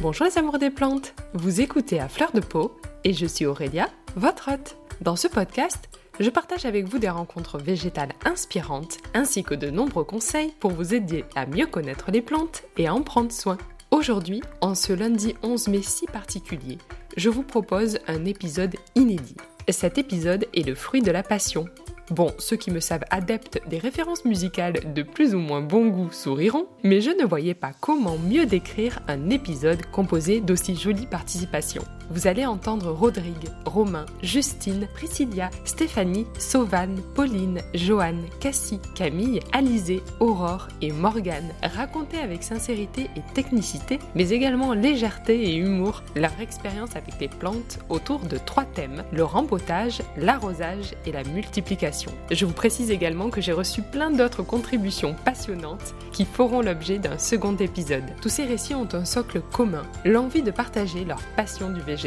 [0.00, 3.90] Bonjour les amoureux des plantes, vous écoutez à fleur de peau et je suis Aurélia,
[4.16, 4.78] votre hôte.
[5.02, 10.04] Dans ce podcast, je partage avec vous des rencontres végétales inspirantes ainsi que de nombreux
[10.04, 13.58] conseils pour vous aider à mieux connaître les plantes et à en prendre soin.
[13.90, 16.78] Aujourd'hui, en ce lundi 11 mai si particulier,
[17.18, 19.36] je vous propose un épisode inédit.
[19.68, 21.66] Cet épisode est le fruit de la passion,
[22.10, 26.10] Bon, ceux qui me savent adepte des références musicales de plus ou moins bon goût
[26.10, 31.84] souriront, mais je ne voyais pas comment mieux décrire un épisode composé d'aussi jolies participations.
[32.10, 40.66] Vous allez entendre Rodrigue, Romain, Justine, Priscilla, Stéphanie, Sauvane, Pauline, Joanne, Cassie, Camille, Alizé, Aurore
[40.82, 47.14] et Morgane raconter avec sincérité et technicité, mais également légèreté et humour, leur expérience avec
[47.20, 52.10] les plantes autour de trois thèmes, le rempotage, l'arrosage et la multiplication.
[52.32, 57.18] Je vous précise également que j'ai reçu plein d'autres contributions passionnantes qui feront l'objet d'un
[57.18, 58.02] second épisode.
[58.20, 61.99] Tous ces récits ont un socle commun, l'envie de partager leur passion du végétal.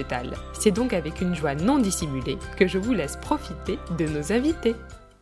[0.54, 4.76] C'est donc avec une joie non dissimulée que je vous laisse profiter de nos invités.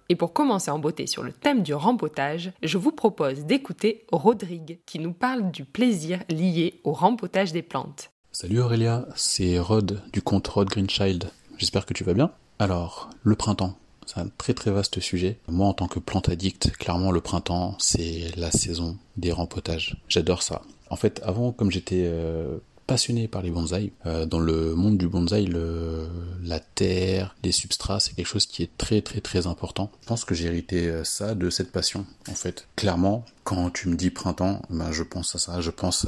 [0.10, 4.80] Et pour commencer en beauté sur le thème du rempotage, je vous propose d'écouter Rodrigue
[4.86, 8.12] qui nous parle du plaisir lié au rempotage des plantes.
[8.32, 11.30] Salut Aurélia, c'est Rod du compte Rod Greenchild.
[11.58, 12.32] J'espère que tu vas bien.
[12.60, 15.38] Alors, le printemps, c'est un très très vaste sujet.
[15.48, 19.98] Moi, en tant que plante addict, clairement, le printemps, c'est la saison des rempotages.
[20.08, 20.62] J'adore ça.
[20.90, 22.58] En fait, avant, comme j'étais euh,
[22.92, 23.92] passionné par les bonsaïs.
[24.06, 26.08] Euh, dans le monde du bonsaï, le,
[26.44, 29.90] la terre, les substrats, c'est quelque chose qui est très très très important.
[30.02, 32.06] Je pense que j'ai hérité euh, ça de cette passion.
[32.30, 35.62] En fait, clairement, quand tu me dis printemps, ben je pense à ça.
[35.62, 36.06] Je pense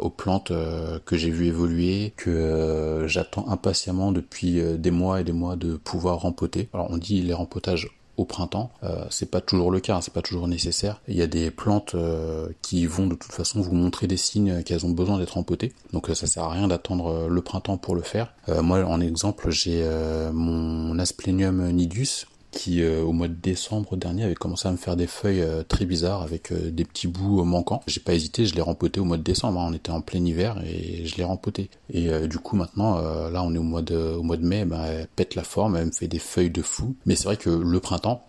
[0.00, 5.32] aux plantes euh, que j'ai vues évoluer, que j'attends impatiemment depuis des mois et des
[5.32, 6.68] mois de pouvoir rempoter.
[6.74, 8.70] Alors on dit les rempotages au printemps.
[8.82, 11.00] Euh, c'est pas toujours le cas, c'est pas toujours nécessaire.
[11.08, 14.62] Il y a des plantes euh, qui vont de toute façon vous montrer des signes
[14.62, 15.72] qu'elles ont besoin d'être empotées.
[15.92, 18.32] Donc euh, ça sert à rien d'attendre le printemps pour le faire.
[18.48, 19.84] moi en exemple j'ai
[20.32, 24.96] mon Asplenium nidus qui euh, au mois de décembre dernier avait commencé à me faire
[24.96, 27.82] des feuilles euh, très bizarres avec euh, des petits bouts manquants.
[27.86, 29.66] J'ai pas hésité, je l'ai rempoté au mois de décembre, hein.
[29.70, 31.68] on était en plein hiver et je l'ai rempoté.
[31.92, 33.00] Et du coup maintenant
[33.30, 35.76] là on est au mois de au mois de mai, ben, elle pète la forme,
[35.76, 36.94] elle me fait des feuilles de fou.
[37.06, 38.24] Mais c'est vrai que le printemps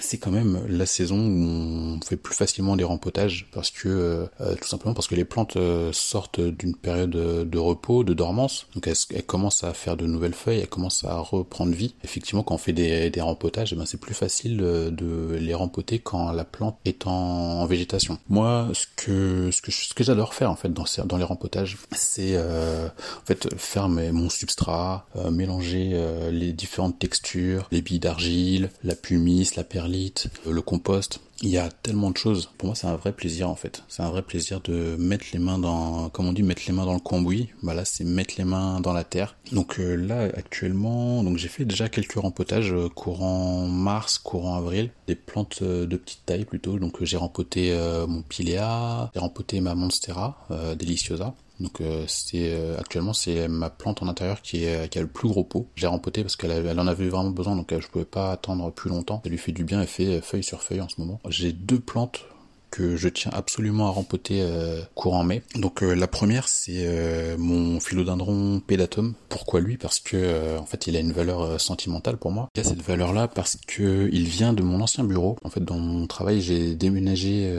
[0.00, 4.26] c'est quand même la saison où on fait plus facilement des rempotages parce que euh,
[4.40, 8.66] euh, tout simplement parce que les plantes euh, sortent d'une période de repos, de dormance,
[8.74, 11.94] donc elles, commencent à faire de nouvelles feuilles, elles commencent à reprendre vie.
[12.04, 15.98] Effectivement, quand on fait des, des rempotages, eh ben c'est plus facile de les rempoter
[15.98, 18.18] quand la plante est en, végétation.
[18.28, 21.78] Moi, ce que ce que ce que j'adore faire en fait dans dans les rempotages,
[21.92, 26.00] c'est en fait faire mon substrat, mélanger
[26.30, 31.20] les différentes textures, les billes d'argile, la pumice, la le compost.
[31.44, 32.50] Il y a tellement de choses.
[32.56, 33.82] Pour moi, c'est un vrai plaisir en fait.
[33.88, 36.84] C'est un vrai plaisir de mettre les mains dans, comme on dit, mettre les mains
[36.84, 37.48] dans le cambouis.
[37.64, 39.36] Bah là, c'est mettre les mains dans la terre.
[39.50, 44.90] Donc euh, là, actuellement, donc j'ai fait déjà quelques rempotages euh, courant mars, courant avril,
[45.08, 46.78] des plantes euh, de petite taille plutôt.
[46.78, 47.76] Donc j'ai rempoté
[48.06, 50.46] mon pilea, j'ai rempoté ma monstera
[50.78, 51.34] deliciosa.
[51.62, 55.06] Donc euh, c'est euh, actuellement c'est ma plante en intérieur qui est qui a le
[55.06, 55.68] plus gros pot.
[55.76, 58.70] J'ai rempoté parce qu'elle elle en avait vraiment besoin donc euh, je pouvais pas attendre
[58.72, 59.20] plus longtemps.
[59.22, 61.20] Ça lui fait du bien, elle fait feuille sur feuille en ce moment.
[61.28, 62.24] J'ai deux plantes
[62.72, 65.42] que je tiens absolument à rempoter euh, courant mai.
[65.54, 69.14] Donc euh, la première c'est euh, mon philodendron pédatum.
[69.28, 69.76] Pourquoi lui?
[69.76, 72.48] Parce que en fait il a une valeur sentimentale pour moi.
[72.56, 75.36] Il a cette valeur là parce que il vient de mon ancien bureau.
[75.44, 77.52] En fait dans mon travail j'ai déménagé,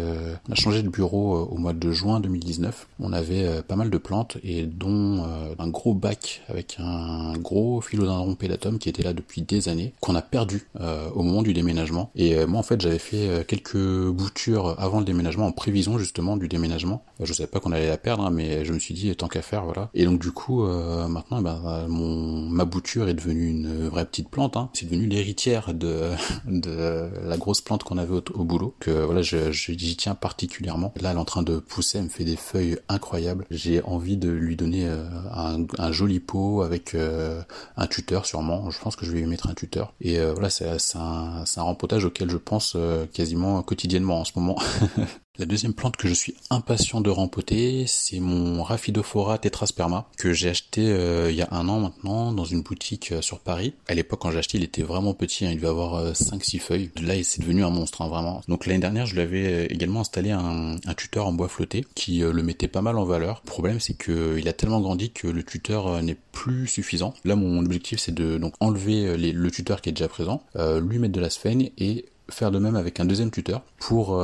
[0.49, 2.87] on a changé de bureau au mois de juin 2019.
[2.99, 5.23] On avait pas mal de plantes et dont
[5.59, 10.15] un gros bac avec un gros philodendron pédatum qui était là depuis des années qu'on
[10.15, 10.67] a perdu
[11.13, 12.09] au moment du déménagement.
[12.15, 17.05] Et moi en fait j'avais fait quelques boutures avant déménagement en prévision justement du déménagement.
[17.19, 19.27] Euh, je savais pas qu'on allait la perdre, hein, mais je me suis dit tant
[19.27, 19.89] qu'à faire, voilà.
[19.93, 24.05] Et donc du coup, euh, maintenant, eh ben, mon ma bouture est devenue une vraie
[24.05, 24.57] petite plante.
[24.57, 24.69] Hein.
[24.73, 26.11] C'est devenu l'héritière de
[26.45, 28.75] de la grosse plante qu'on avait au, boulot.
[28.79, 30.93] Que voilà, j'y tiens particulièrement.
[31.01, 33.45] Là, elle est en train de pousser, elle me fait des feuilles incroyables.
[33.51, 38.69] J'ai envie de lui donner euh, un, un, joli pot avec un tuteur sûrement.
[38.69, 39.93] Je pense que je vais lui mettre un tuteur.
[40.01, 42.77] Et voilà, c'est un, un rempotage auquel je pense
[43.13, 44.57] quasiment quotidiennement en ce moment.
[45.39, 50.49] La deuxième plante que je suis impatient de rempoter, c'est mon Rhaphidophora tetrasperma que j'ai
[50.49, 53.73] acheté euh, il y a un an maintenant dans une boutique euh, sur Paris.
[53.87, 56.59] À l'époque quand j'ai acheté, il était vraiment petit, hein, il devait avoir 5-6 euh,
[56.59, 56.91] feuilles.
[57.01, 58.43] Là, c'est devenu un monstre, hein, vraiment.
[58.47, 62.43] Donc l'année dernière, je lui avais également installé un, tuteur en bois flotté qui le
[62.43, 63.41] mettait pas mal en valeur.
[63.43, 67.15] Le problème, c'est que il a tellement grandi que le tuteur n'est plus suffisant.
[67.25, 71.13] Là, mon objectif, c'est de donc enlever le tuteur qui est déjà présent, lui mettre
[71.13, 74.21] de la sphène et faire de même avec un deuxième tuteur pour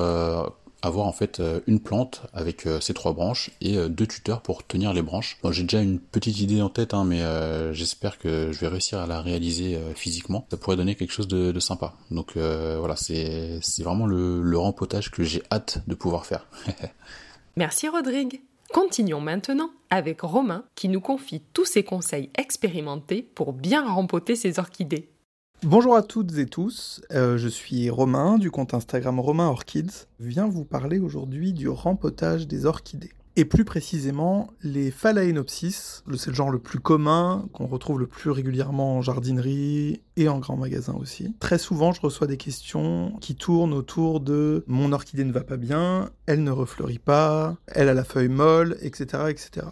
[0.82, 4.42] avoir en fait euh, une plante avec euh, ses trois branches et euh, deux tuteurs
[4.42, 5.38] pour tenir les branches.
[5.44, 7.20] Bon, j'ai déjà une petite idée en tête, hein, mais
[7.74, 10.46] j'espère que je vais réussir à la réaliser physiquement.
[10.50, 11.94] Ça pourrait donner quelque chose de, de sympa.
[12.12, 16.48] Donc voilà, c'est vraiment le, le rempotage que j'ai hâte de pouvoir faire.
[17.56, 18.42] Merci Rodrigue.
[18.72, 24.60] Continuons maintenant avec Romain qui nous confie tous ses conseils expérimentés pour bien rempoter ses
[24.60, 25.10] orchidées.
[25.64, 30.06] Bonjour à toutes et tous, euh, je suis Romain du compte Instagram Romain Orchids.
[30.22, 33.12] Je viens vous parler aujourd'hui du rempotage des orchidées.
[33.36, 38.32] Et plus précisément, les Phalaenopsis, c'est le genre le plus commun, qu'on retrouve le plus
[38.32, 41.36] régulièrement en jardinerie et en grand magasin aussi.
[41.42, 45.58] Très souvent, je reçois des questions qui tournent autour de mon orchidée ne va pas
[45.58, 49.24] bien, elle ne refleurit pas, elle a la feuille molle, etc.
[49.28, 49.68] etc.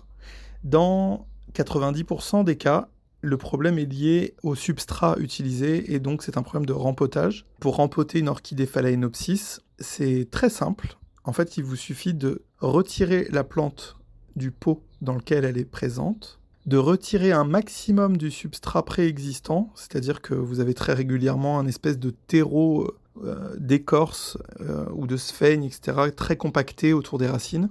[0.65, 2.89] Dans 90% des cas,
[3.21, 7.45] le problème est lié au substrat utilisé et donc c'est un problème de rempotage.
[7.59, 10.97] Pour rempoter une orchidée Phalaenopsis, c'est très simple.
[11.23, 13.97] En fait, il vous suffit de retirer la plante
[14.35, 20.21] du pot dans lequel elle est présente, de retirer un maximum du substrat préexistant, c'est-à-dire
[20.21, 22.93] que vous avez très régulièrement un espèce de terreau
[23.23, 27.69] euh, d'écorce euh, ou de sphène, etc., très compacté autour des racines.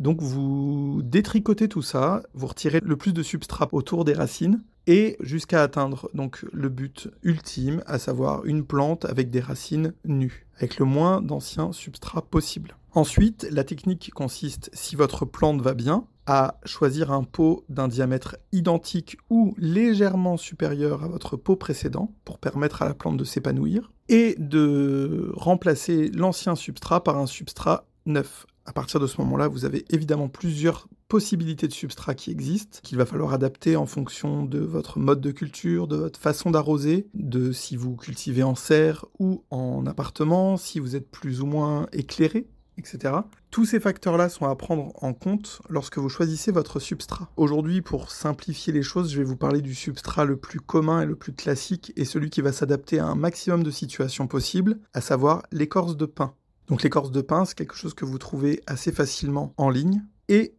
[0.00, 5.16] Donc vous détricotez tout ça, vous retirez le plus de substrat autour des racines et
[5.20, 10.78] jusqu'à atteindre donc le but ultime, à savoir une plante avec des racines nues, avec
[10.78, 12.76] le moins d'anciens substrats possible.
[12.92, 18.36] Ensuite, la technique consiste, si votre plante va bien, à choisir un pot d'un diamètre
[18.52, 23.92] identique ou légèrement supérieur à votre pot précédent pour permettre à la plante de s'épanouir
[24.08, 29.64] et de remplacer l'ancien substrat par un substrat neuf à partir de ce moment-là, vous
[29.64, 34.58] avez évidemment plusieurs possibilités de substrats qui existent, qu'il va falloir adapter en fonction de
[34.58, 39.44] votre mode de culture, de votre façon d'arroser, de si vous cultivez en serre ou
[39.50, 42.46] en appartement, si vous êtes plus ou moins éclairé,
[42.78, 43.14] etc.
[43.50, 47.30] Tous ces facteurs-là sont à prendre en compte lorsque vous choisissez votre substrat.
[47.36, 51.06] Aujourd'hui, pour simplifier les choses, je vais vous parler du substrat le plus commun et
[51.06, 55.00] le plus classique et celui qui va s'adapter à un maximum de situations possibles, à
[55.00, 56.34] savoir l'écorce de pin.
[56.68, 60.02] Donc l'écorce de pin, c'est quelque chose que vous trouvez assez facilement en ligne.
[60.28, 60.54] Et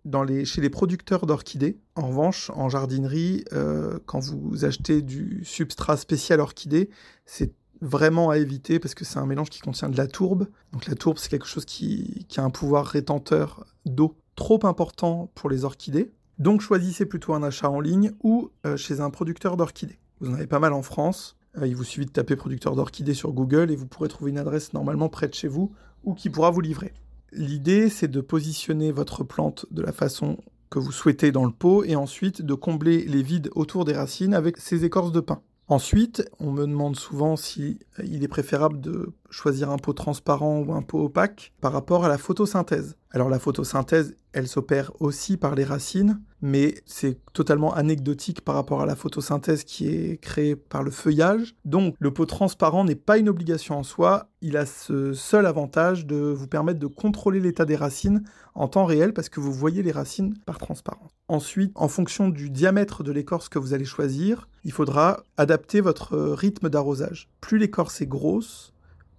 [0.46, 6.40] chez les producteurs d'orchidées, en revanche, en jardinerie, euh, quand vous achetez du substrat spécial
[6.40, 6.90] orchidée,
[7.26, 10.48] c'est vraiment à éviter parce que c'est un mélange qui contient de la tourbe.
[10.72, 15.50] Donc la tourbe, c'est quelque chose qui, a un pouvoir rétenteur d'eau trop important pour
[15.50, 16.12] les orchidées.
[16.38, 19.98] Donc choisissez plutôt un achat en ligne ou euh, chez un producteur d'orchidées.
[20.20, 21.38] Vous en avez pas mal en France.
[21.58, 24.38] Euh, il vous suffit de taper producteur d'orchidées sur Google et vous pourrez trouver une
[24.38, 25.72] adresse normalement près de chez vous
[26.04, 26.94] ou qui pourra vous livrer.
[27.32, 30.38] L'idée, c'est de positionner votre plante de la façon
[30.70, 34.34] que vous souhaitez dans le pot et ensuite de combler les vides autour des racines
[34.34, 35.42] avec ces écorces de pin.
[35.68, 40.74] Ensuite, on me demande souvent si il est préférable de choisir un pot transparent ou
[40.74, 42.98] un pot opaque par rapport à la photosynthèse.
[43.10, 48.82] Alors la photosynthèse, elle s'opère aussi par les racines, mais c'est totalement anecdotique par rapport
[48.82, 51.56] à la photosynthèse qui est créée par le feuillage.
[51.64, 56.06] Donc le pot transparent n'est pas une obligation en soi, il a ce seul avantage
[56.06, 58.24] de vous permettre de contrôler l'état des racines
[58.56, 61.12] en temps réel parce que vous voyez les racines par transparence.
[61.30, 66.18] Ensuite, en fonction du diamètre de l'écorce que vous allez choisir, il faudra adapter votre
[66.18, 67.30] rythme d'arrosage.
[67.40, 68.74] Plus l'écorce est grosse,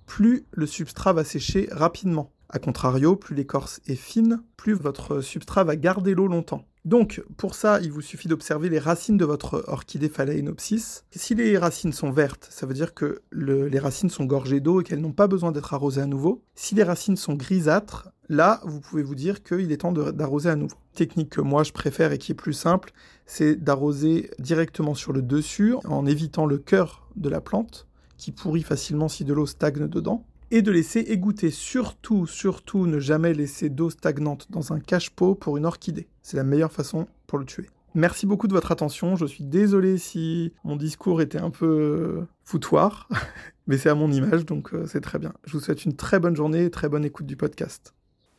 [0.05, 2.31] plus le substrat va sécher rapidement.
[2.49, 6.65] A contrario, plus l'écorce est fine, plus votre substrat va garder l'eau longtemps.
[6.85, 11.03] Donc, pour ça, il vous suffit d'observer les racines de votre orchidée phalaenopsis.
[11.11, 14.85] Si les racines sont vertes, ça veut dire que les racines sont gorgées d'eau et
[14.85, 16.45] qu'elles n'ont pas besoin d'être arrosées à nouveau.
[16.55, 20.55] Si les racines sont grisâtres, là, vous pouvez vous dire qu'il est temps d'arroser à
[20.55, 20.77] nouveau.
[20.95, 22.93] Technique que moi je préfère et qui est plus simple,
[23.27, 28.63] c'est d'arroser directement sur le dessus en évitant le cœur de la plante qui pourrit
[28.63, 31.51] facilement si de l'eau stagne dedans et de laisser égoutter.
[31.51, 36.09] Surtout, surtout, ne jamais laisser d'eau stagnante dans un cache-pot pour une orchidée.
[36.23, 37.67] C'est la meilleure façon pour le tuer.
[37.95, 39.17] Merci beaucoup de votre attention.
[39.17, 43.09] Je suis désolé si mon discours était un peu euh, foutoir,
[43.67, 45.33] mais c'est à mon image, donc euh, c'est très bien.
[45.45, 47.95] Je vous souhaite une très bonne journée et très bonne écoute du podcast.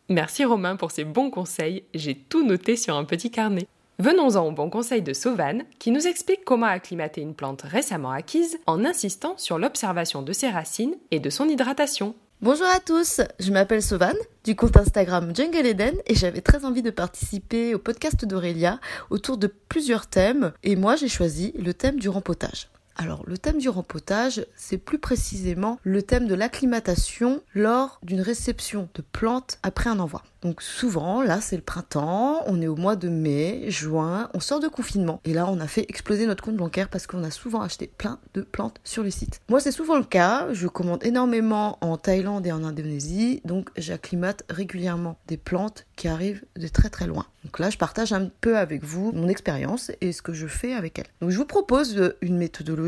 [0.09, 1.83] Merci Romain pour ces bons conseils.
[1.93, 3.67] J'ai tout noté sur un petit carnet.
[3.99, 8.59] Venons-en au bon conseil de Sauvane, qui nous explique comment acclimater une plante récemment acquise
[8.67, 12.13] en insistant sur l'observation de ses racines et de son hydratation.
[12.43, 16.83] Bonjour à tous, je m'appelle Sauvane du compte Instagram Jungle Eden et j'avais très envie
[16.83, 21.99] de participer au podcast d'Aurélia autour de plusieurs thèmes et moi j'ai choisi le thème
[21.99, 22.67] du rempotage.
[22.99, 28.89] Alors le thème du rempotage, c'est plus précisément le thème de l'acclimatation lors d'une réception
[28.95, 30.23] de plantes après un envoi.
[30.41, 34.59] Donc souvent, là c'est le printemps, on est au mois de mai, juin, on sort
[34.59, 35.21] de confinement.
[35.25, 38.19] Et là on a fait exploser notre compte bancaire parce qu'on a souvent acheté plein
[38.33, 39.41] de plantes sur le site.
[39.47, 44.43] Moi c'est souvent le cas, je commande énormément en Thaïlande et en Indonésie, donc j'acclimate
[44.49, 47.27] régulièrement des plantes qui arrivent de très très loin.
[47.43, 50.73] Donc là je partage un peu avec vous mon expérience et ce que je fais
[50.73, 51.07] avec elles.
[51.21, 52.86] Donc je vous propose une méthodologie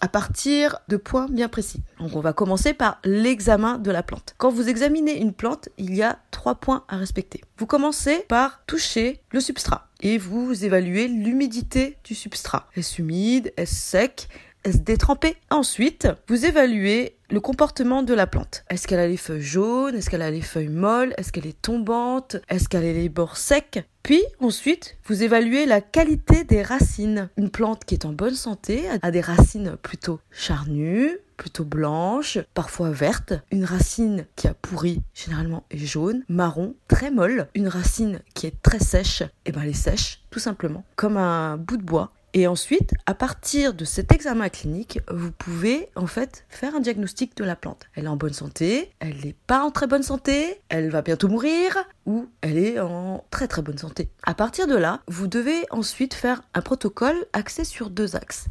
[0.00, 1.82] à partir de points bien précis.
[1.98, 4.34] Donc on va commencer par l'examen de la plante.
[4.38, 7.40] Quand vous examinez une plante, il y a trois points à respecter.
[7.58, 12.68] Vous commencez par toucher le substrat et vous évaluez l'humidité du substrat.
[12.74, 14.28] Est-ce humide Est-ce sec
[14.66, 18.64] Est-ce détrempé Ensuite, vous évaluez le comportement de la plante.
[18.68, 19.94] Est-ce qu'elle a les feuilles jaunes?
[19.94, 21.14] Est-ce qu'elle a les feuilles molles?
[21.16, 22.34] Est-ce qu'elle est tombante?
[22.48, 23.84] Est-ce qu'elle a les bords secs?
[24.02, 27.28] Puis ensuite, vous évaluez la qualité des racines.
[27.36, 32.90] Une plante qui est en bonne santé a des racines plutôt charnues, plutôt blanches, parfois
[32.90, 33.34] vertes.
[33.52, 37.46] Une racine qui a pourri, généralement est jaune, marron, très molle.
[37.54, 41.16] Une racine qui est très sèche, et eh ben elle est sèche, tout simplement, comme
[41.16, 42.12] un bout de bois.
[42.38, 47.34] Et ensuite, à partir de cet examen clinique, vous pouvez en fait faire un diagnostic
[47.34, 47.86] de la plante.
[47.94, 51.28] Elle est en bonne santé, elle n'est pas en très bonne santé, elle va bientôt
[51.28, 54.10] mourir ou elle est en très très bonne santé.
[54.22, 58.48] À partir de là, vous devez ensuite faire un protocole axé sur deux axes.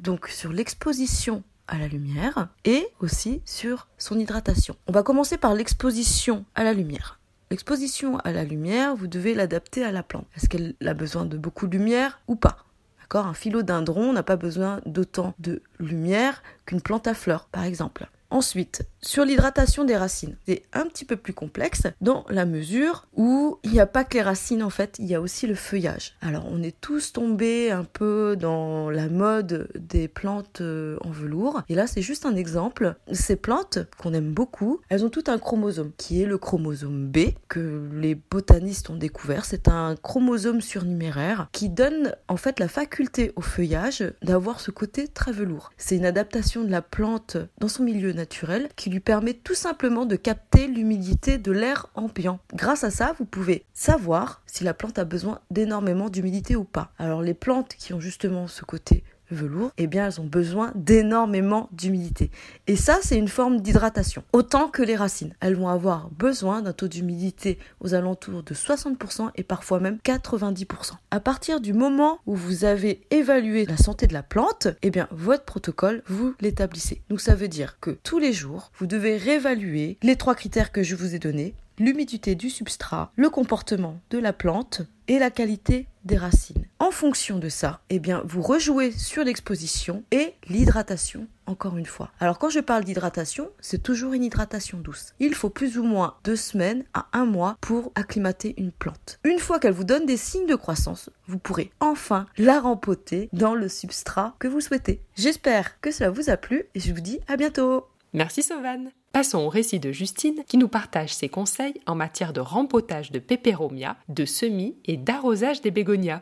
[0.00, 4.76] Donc sur l'exposition à la lumière et aussi sur son hydratation.
[4.86, 7.20] On va commencer par l'exposition à la lumière.
[7.50, 10.26] L'exposition à la lumière, vous devez l'adapter à la plante.
[10.36, 12.65] Est-ce qu'elle a besoin de beaucoup de lumière ou pas?
[13.14, 18.08] Un philodendron n'a pas besoin d'autant de lumière qu'une plante à fleurs, par exemple.
[18.30, 23.58] Ensuite, sur l'hydratation des racines, c'est un petit peu plus complexe dans la mesure où
[23.62, 26.16] il n'y a pas que les racines en fait, il y a aussi le feuillage.
[26.20, 31.62] Alors on est tous tombés un peu dans la mode des plantes euh, en velours
[31.68, 32.96] et là c'est juste un exemple.
[33.12, 37.18] Ces plantes qu'on aime beaucoup, elles ont tout un chromosome qui est le chromosome B
[37.48, 39.44] que les botanistes ont découvert.
[39.44, 45.06] C'est un chromosome surnuméraire qui donne en fait la faculté au feuillage d'avoir ce côté
[45.06, 45.70] très velours.
[45.76, 50.06] C'est une adaptation de la plante dans son milieu naturel qui lui permet tout simplement
[50.06, 52.40] de capter l'humidité de l'air ambiant.
[52.54, 56.92] Grâce à ça, vous pouvez savoir si la plante a besoin d'énormément d'humidité ou pas.
[56.98, 61.68] Alors les plantes qui ont justement ce côté velours, eh bien elles ont besoin d'énormément
[61.72, 62.30] d'humidité.
[62.66, 64.22] Et ça, c'est une forme d'hydratation.
[64.32, 65.34] Autant que les racines.
[65.40, 70.92] Elles vont avoir besoin d'un taux d'humidité aux alentours de 60% et parfois même 90%.
[71.10, 75.08] À partir du moment où vous avez évalué la santé de la plante, eh bien
[75.10, 77.02] votre protocole, vous l'établissez.
[77.08, 80.82] Donc ça veut dire que tous les jours, vous devez réévaluer les trois critères que
[80.82, 85.86] je vous ai donnés l'humidité du substrat, le comportement de la plante et la qualité
[86.04, 86.64] des racines.
[86.78, 92.10] En fonction de ça, eh bien, vous rejouez sur l'exposition et l'hydratation encore une fois.
[92.20, 95.14] Alors quand je parle d'hydratation, c'est toujours une hydratation douce.
[95.20, 99.18] Il faut plus ou moins deux semaines à un mois pour acclimater une plante.
[99.24, 103.54] Une fois qu'elle vous donne des signes de croissance, vous pourrez enfin la rempoter dans
[103.54, 105.00] le substrat que vous souhaitez.
[105.16, 107.86] J'espère que cela vous a plu et je vous dis à bientôt.
[108.12, 108.90] Merci Sauvane.
[109.16, 113.18] Passons au récit de Justine qui nous partage ses conseils en matière de rempotage de
[113.18, 116.20] pépéromia, de semis et d'arrosage des bégonias.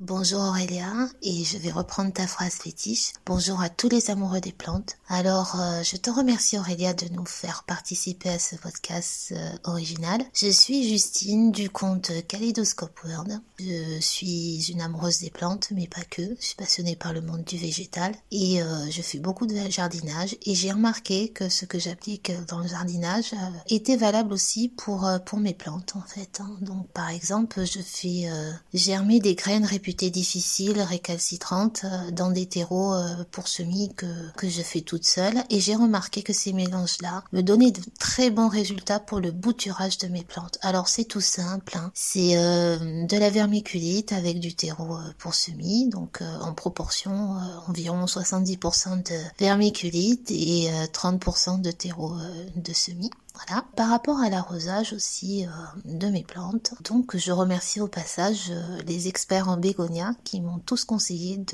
[0.00, 3.12] Bonjour Aurélia, et je vais reprendre ta phrase fétiche.
[3.26, 4.96] Bonjour à tous les amoureux des plantes.
[5.06, 10.20] Alors, euh, je te remercie Aurélia de nous faire participer à ce podcast euh, original.
[10.34, 13.40] Je suis Justine du compte Kaleidoscope World.
[13.60, 16.22] Je suis une amoureuse des plantes, mais pas que.
[16.40, 20.36] Je suis passionnée par le monde du végétal et euh, je fais beaucoup de jardinage
[20.44, 23.32] et j'ai remarqué que ce que j'applique dans le jardinage
[23.68, 26.40] était valable aussi pour pour mes plantes en fait.
[26.40, 26.50] Hein.
[26.62, 28.28] Donc, par exemple, je fais
[28.72, 34.48] germer des graines réputées difficiles, récalcitrantes, euh, dans des terreaux euh, pour semis que, que
[34.48, 35.42] je fais toute seule.
[35.50, 39.98] Et j'ai remarqué que ces mélanges-là me donnaient de très bons résultats pour le bouturage
[39.98, 40.58] de mes plantes.
[40.62, 41.90] Alors c'est tout simple, hein.
[41.94, 47.36] c'est euh, de la vermiculite avec du terreau pour semis, donc en proportion
[47.68, 52.16] environ 70% de vermiculite et 30% de terreau
[52.56, 53.10] de semis.
[53.34, 53.64] Voilà.
[53.74, 55.50] Par rapport à l'arrosage aussi euh,
[55.84, 60.60] de mes plantes, donc je remercie au passage euh, les experts en bégonia qui m'ont
[60.60, 61.44] tous conseillé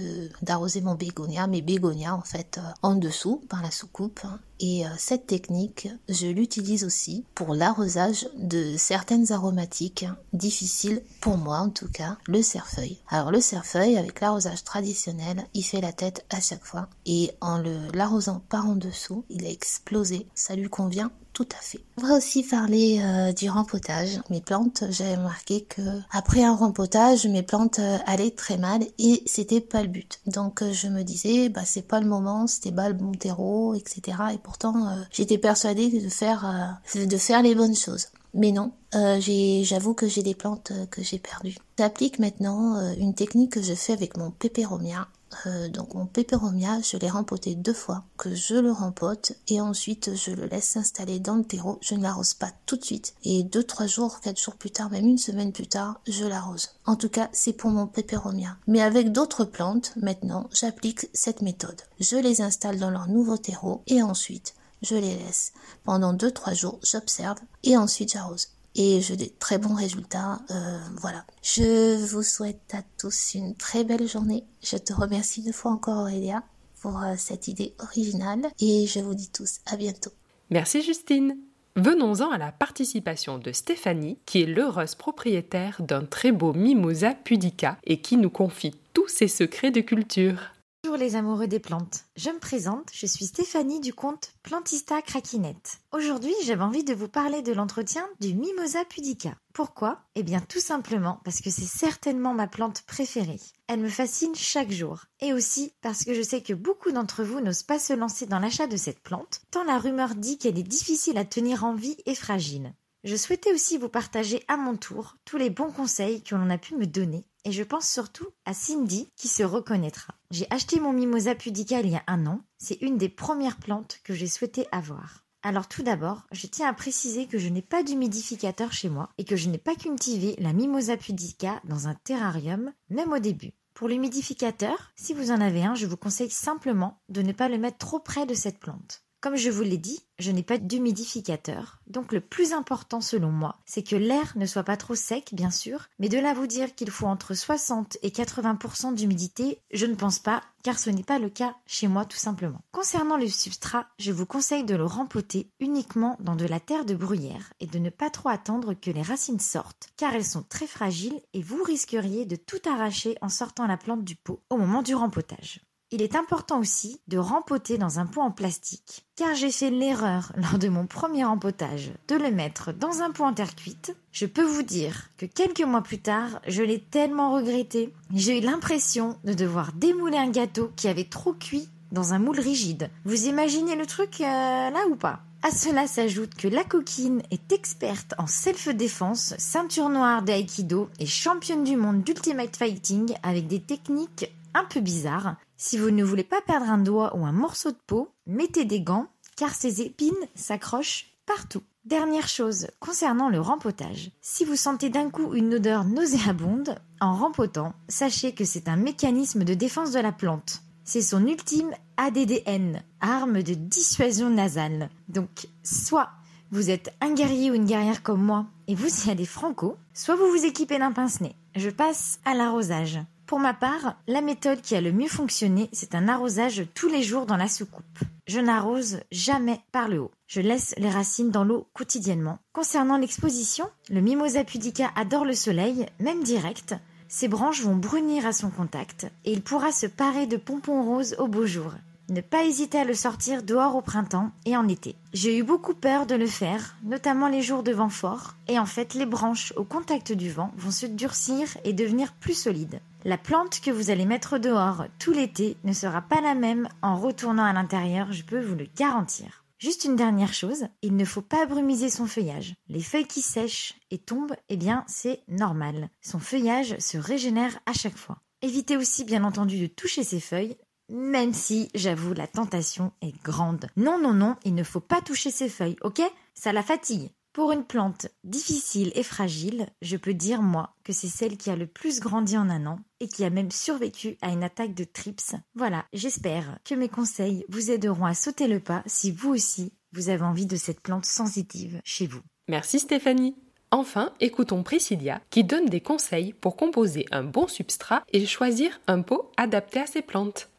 [0.43, 4.21] d'arroser mon bégonia, mes bégonias en fait euh, en dessous par la soucoupe.
[4.63, 11.71] Et cette technique, je l'utilise aussi pour l'arrosage de certaines aromatiques difficiles pour moi en
[11.71, 12.99] tout cas, le cerfeuil.
[13.09, 17.57] Alors le cerfeuil avec l'arrosage traditionnel, il fait la tête à chaque fois et en
[17.57, 20.27] le l'arrosant par en dessous, il a explosé.
[20.35, 21.11] Ça lui convient
[21.41, 21.81] tout à fait.
[21.97, 24.21] On va aussi parler euh, du rempotage.
[24.29, 25.81] Mes plantes, j'avais remarqué que
[26.11, 30.21] après un rempotage, mes plantes euh, allaient très mal et c'était pas le but.
[30.27, 33.75] Donc euh, je me disais, bah c'est pas le moment, c'était pas le bon terreau,
[33.75, 34.19] etc.
[34.35, 38.09] Et pourtant, j'étais persuadée de faire de faire les bonnes choses.
[38.35, 41.57] Mais non, j'avoue que j'ai des plantes que j'ai perdues.
[41.79, 45.09] J'applique maintenant une technique que je fais avec mon pépéromia.
[45.47, 50.15] Euh, donc mon peperomia, je l'ai rempoté deux fois, que je le rempote et ensuite
[50.15, 51.79] je le laisse s'installer dans le terreau.
[51.81, 54.91] Je ne l'arrose pas tout de suite et deux, trois jours, quatre jours plus tard,
[54.91, 56.71] même une semaine plus tard, je l'arrose.
[56.87, 58.57] En tout cas, c'est pour mon peperomia.
[58.67, 61.83] Mais avec d'autres plantes, maintenant, j'applique cette méthode.
[62.01, 65.53] Je les installe dans leur nouveau terreau et ensuite je les laisse.
[65.85, 70.41] Pendant deux, trois jours, j'observe et ensuite j'arrose et j'ai des très bons résultats.
[70.51, 71.25] Euh, voilà.
[71.43, 74.45] Je vous souhaite à tous une très belle journée.
[74.63, 76.43] Je te remercie deux fois encore Aurélia
[76.81, 80.13] pour euh, cette idée originale et je vous dis tous à bientôt.
[80.51, 81.37] Merci Justine.
[81.77, 87.79] Venons-en à la participation de Stéphanie, qui est l'heureuse propriétaire d'un très beau mimosa pudica
[87.85, 90.51] et qui nous confie tous ses secrets de culture.
[90.83, 92.07] Bonjour les amoureux des plantes.
[92.17, 95.79] Je me présente, je suis Stéphanie du compte Plantista Craquinette.
[95.93, 99.37] Aujourd'hui, j'avais envie de vous parler de l'entretien du Mimosa pudica.
[99.53, 100.01] Pourquoi?
[100.15, 103.41] Eh bien tout simplement parce que c'est certainement ma plante préférée.
[103.67, 105.05] Elle me fascine chaque jour.
[105.21, 108.39] Et aussi parce que je sais que beaucoup d'entre vous n'osent pas se lancer dans
[108.39, 111.99] l'achat de cette plante, tant la rumeur dit qu'elle est difficile à tenir en vie
[112.07, 112.73] et fragile.
[113.03, 116.59] Je souhaitais aussi vous partager à mon tour tous les bons conseils que l'on a
[116.59, 120.15] pu me donner et je pense surtout à Cindy qui se reconnaîtra.
[120.31, 122.43] J'ai acheté mon mimosa pudica il y a un an.
[122.59, 125.25] C'est une des premières plantes que j'ai souhaité avoir.
[125.43, 129.25] Alors tout d'abord, je tiens à préciser que je n'ai pas d'humidificateur chez moi et
[129.25, 133.53] que je n'ai pas cultivé la mimosa pudica dans un terrarium, même au début.
[133.73, 137.57] Pour l'humidificateur, si vous en avez un, je vous conseille simplement de ne pas le
[137.57, 139.03] mettre trop près de cette plante.
[139.21, 143.59] Comme je vous l'ai dit, je n'ai pas d'humidificateur, donc le plus important selon moi,
[143.67, 146.75] c'est que l'air ne soit pas trop sec, bien sûr, mais de là vous dire
[146.75, 151.19] qu'il faut entre 60 et 80% d'humidité, je ne pense pas, car ce n'est pas
[151.19, 152.63] le cas chez moi tout simplement.
[152.73, 156.95] Concernant le substrat, je vous conseille de le rempoter uniquement dans de la terre de
[156.95, 160.67] bruyère et de ne pas trop attendre que les racines sortent, car elles sont très
[160.67, 164.81] fragiles et vous risqueriez de tout arracher en sortant la plante du pot au moment
[164.81, 165.61] du rempotage.
[165.93, 170.33] Il est important aussi de rempoter dans un pot en plastique, car j'ai fait l'erreur
[170.37, 173.97] lors de mon premier rempotage de le mettre dans un pot en terre cuite.
[174.13, 177.93] Je peux vous dire que quelques mois plus tard, je l'ai tellement regretté.
[178.15, 182.39] J'ai eu l'impression de devoir démouler un gâteau qui avait trop cuit dans un moule
[182.39, 182.89] rigide.
[183.05, 185.23] Vous imaginez le truc euh, là ou pas?
[185.43, 191.65] À cela s'ajoute que la coquine est experte en self-défense, ceinture noire d'aïkido et championne
[191.65, 195.37] du monde d'ultimate fighting avec des techniques un peu bizarres.
[195.63, 198.81] Si vous ne voulez pas perdre un doigt ou un morceau de peau, mettez des
[198.81, 201.61] gants car ces épines s'accrochent partout.
[201.85, 204.11] Dernière chose concernant le rempotage.
[204.23, 209.45] Si vous sentez d'un coup une odeur nauséabonde, en rempotant, sachez que c'est un mécanisme
[209.45, 210.63] de défense de la plante.
[210.85, 214.89] C'est son ultime ADDN, arme de dissuasion nasale.
[215.11, 216.09] Donc, soit
[216.51, 220.17] vous êtes un guerrier ou une guerrière comme moi et vous y allez franco, soit
[220.17, 221.37] vous vous équipez d'un pince-nez.
[221.55, 222.99] Je passe à l'arrosage.
[223.31, 227.05] Pour ma part, la méthode qui a le mieux fonctionné, c'est un arrosage tous les
[227.05, 228.01] jours dans la soucoupe.
[228.27, 230.11] Je n'arrose jamais par le haut.
[230.27, 232.41] Je laisse les racines dans l'eau quotidiennement.
[232.53, 236.75] Concernant l'exposition, le Mimosa pudica adore le soleil, même direct.
[237.07, 241.15] Ses branches vont brunir à son contact et il pourra se parer de pompons roses
[241.21, 241.75] au beau jour.
[242.09, 244.97] Ne pas hésiter à le sortir dehors au printemps et en été.
[245.13, 248.67] J'ai eu beaucoup peur de le faire, notamment les jours de vent fort, et en
[248.67, 252.81] fait les branches au contact du vent vont se durcir et devenir plus solides.
[253.05, 256.97] La plante que vous allez mettre dehors tout l'été ne sera pas la même en
[256.97, 259.47] retournant à l'intérieur, je peux vous le garantir.
[259.59, 262.55] Juste une dernière chose, il ne faut pas brumiser son feuillage.
[262.69, 265.89] Les feuilles qui sèchent et tombent, eh bien c'est normal.
[266.03, 268.19] Son feuillage se régénère à chaque fois.
[268.43, 270.57] Évitez aussi bien entendu de toucher ses feuilles,
[270.91, 273.67] même si, j'avoue, la tentation est grande.
[273.77, 276.03] Non, non, non, il ne faut pas toucher ses feuilles, ok?
[276.35, 277.11] Ça la fatigue.
[277.33, 281.55] Pour une plante difficile et fragile, je peux dire, moi, que c'est celle qui a
[281.55, 284.83] le plus grandi en un an et qui a même survécu à une attaque de
[284.83, 285.37] trips.
[285.55, 290.09] Voilà, j'espère que mes conseils vous aideront à sauter le pas si vous aussi, vous
[290.09, 292.21] avez envie de cette plante sensitive chez vous.
[292.49, 293.37] Merci Stéphanie.
[293.71, 299.03] Enfin, écoutons Priscilla qui donne des conseils pour composer un bon substrat et choisir un
[299.03, 300.51] pot adapté à ses plantes.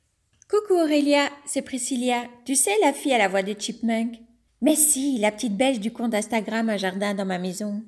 [0.50, 2.24] Coucou Aurélia, c'est Priscilla.
[2.46, 4.22] Tu sais la fille à la voix de Chipmunk?
[4.62, 7.84] Mais si, la petite belge du compte Instagram Un jardin dans ma maison.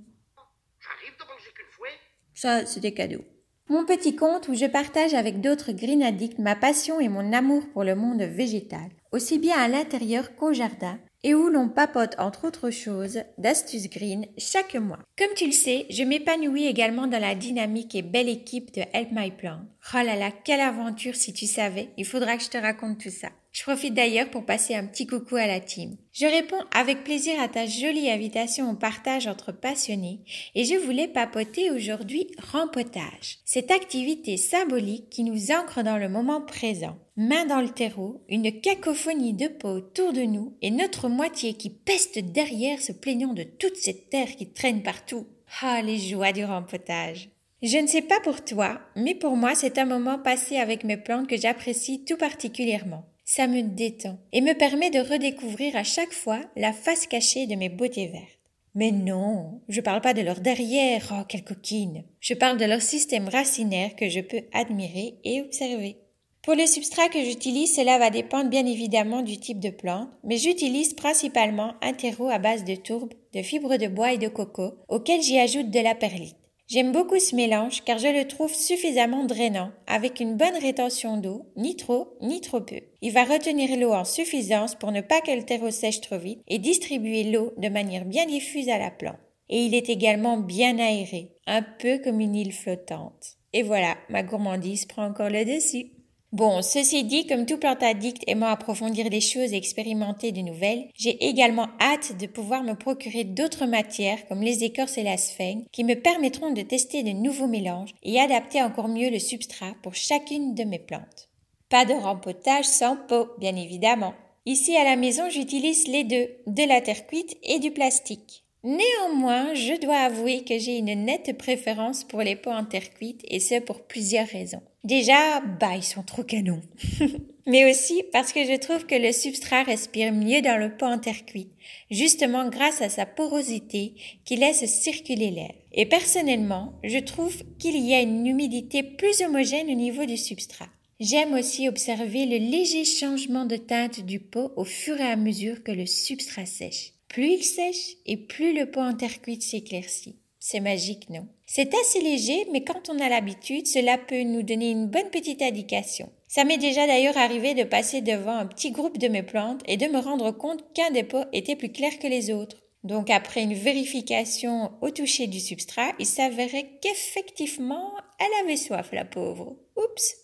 [2.33, 3.23] Ça, c'est des cadeaux.
[3.69, 7.63] Mon petit compte où je partage avec d'autres green addicts ma passion et mon amour
[7.71, 12.45] pour le monde végétal, aussi bien à l'intérieur qu'au jardin, et où l'on papote entre
[12.45, 14.99] autres choses d'astuces green chaque mois.
[15.17, 19.09] Comme tu le sais, je m'épanouis également dans la dynamique et belle équipe de Help
[19.11, 19.61] My Plant.
[19.93, 23.09] Oh là là, quelle aventure si tu savais, il faudra que je te raconte tout
[23.09, 23.29] ça.
[23.53, 25.95] Je profite d'ailleurs pour passer un petit coucou à la team.
[26.11, 30.21] Je réponds avec plaisir à ta jolie invitation au partage entre passionnés
[30.55, 33.37] et je voulais papoter aujourd'hui rempotage.
[33.45, 36.97] Cette activité symbolique qui nous ancre dans le moment présent.
[37.15, 41.69] Main dans le terreau, une cacophonie de peau autour de nous et notre moitié qui
[41.69, 45.27] peste derrière se plaignant de toute cette terre qui traîne partout.
[45.61, 47.29] Ah, les joies du rempotage.
[47.61, 50.97] Je ne sais pas pour toi, mais pour moi c'est un moment passé avec mes
[50.97, 53.05] plantes que j'apprécie tout particulièrement.
[53.35, 57.55] Ça me détend et me permet de redécouvrir à chaque fois la face cachée de
[57.55, 58.39] mes beautés vertes.
[58.75, 62.03] Mais non, je parle pas de leur derrière, oh quelle coquine.
[62.19, 65.97] Je parle de leur système racinaire que je peux admirer et observer.
[66.43, 70.37] Pour le substrat que j'utilise, cela va dépendre bien évidemment du type de plante, mais
[70.37, 74.75] j'utilise principalement un terreau à base de tourbe, de fibres de bois et de coco,
[74.89, 76.37] auquel j'y ajoute de la perlite.
[76.73, 81.45] J'aime beaucoup ce mélange car je le trouve suffisamment drainant, avec une bonne rétention d'eau,
[81.55, 82.79] ni trop, ni trop peu.
[83.03, 86.41] Il va retenir l'eau en suffisance pour ne pas que le terreau sèche trop vite
[86.47, 89.19] et distribuer l'eau de manière bien diffuse à la plante.
[89.49, 93.37] Et il est également bien aéré, un peu comme une île flottante.
[93.53, 95.91] Et voilà, ma gourmandise prend encore le dessus.
[96.33, 100.87] Bon, ceci dit, comme tout plant addict aimant approfondir les choses et expérimenter de nouvelles,
[100.95, 105.63] j'ai également hâte de pouvoir me procurer d'autres matières comme les écorces et la sphène
[105.71, 109.93] qui me permettront de tester de nouveaux mélanges et adapter encore mieux le substrat pour
[109.93, 111.29] chacune de mes plantes.
[111.69, 114.15] Pas de rempotage sans pot, bien évidemment.
[114.47, 118.43] Ici à la maison, j'utilise les deux, de la terre cuite et du plastique.
[118.63, 123.21] Néanmoins, je dois avouer que j'ai une nette préférence pour les pots en terre cuite
[123.27, 124.63] et ce pour plusieurs raisons.
[124.83, 126.61] Déjà, bah, ils sont trop canons.
[127.45, 130.97] Mais aussi parce que je trouve que le substrat respire mieux dans le pot en
[130.97, 131.51] terre cuite,
[131.91, 135.53] justement grâce à sa porosité qui laisse circuler l'air.
[135.73, 140.69] Et personnellement, je trouve qu'il y a une humidité plus homogène au niveau du substrat.
[140.99, 145.63] J'aime aussi observer le léger changement de teinte du pot au fur et à mesure
[145.63, 146.93] que le substrat sèche.
[147.09, 150.15] Plus il sèche et plus le pot en terre cuite s'éclaircit.
[150.45, 151.25] C'est magique, non?
[151.45, 155.41] C'est assez léger, mais quand on a l'habitude, cela peut nous donner une bonne petite
[155.41, 156.11] indication.
[156.27, 159.77] Ça m'est déjà d'ailleurs arrivé de passer devant un petit groupe de mes plantes et
[159.77, 162.57] de me rendre compte qu'un des pots était plus clair que les autres.
[162.83, 169.05] Donc après une vérification au toucher du substrat, il s'avérait qu'effectivement, elle avait soif, la
[169.05, 169.55] pauvre.
[169.77, 170.15] Oups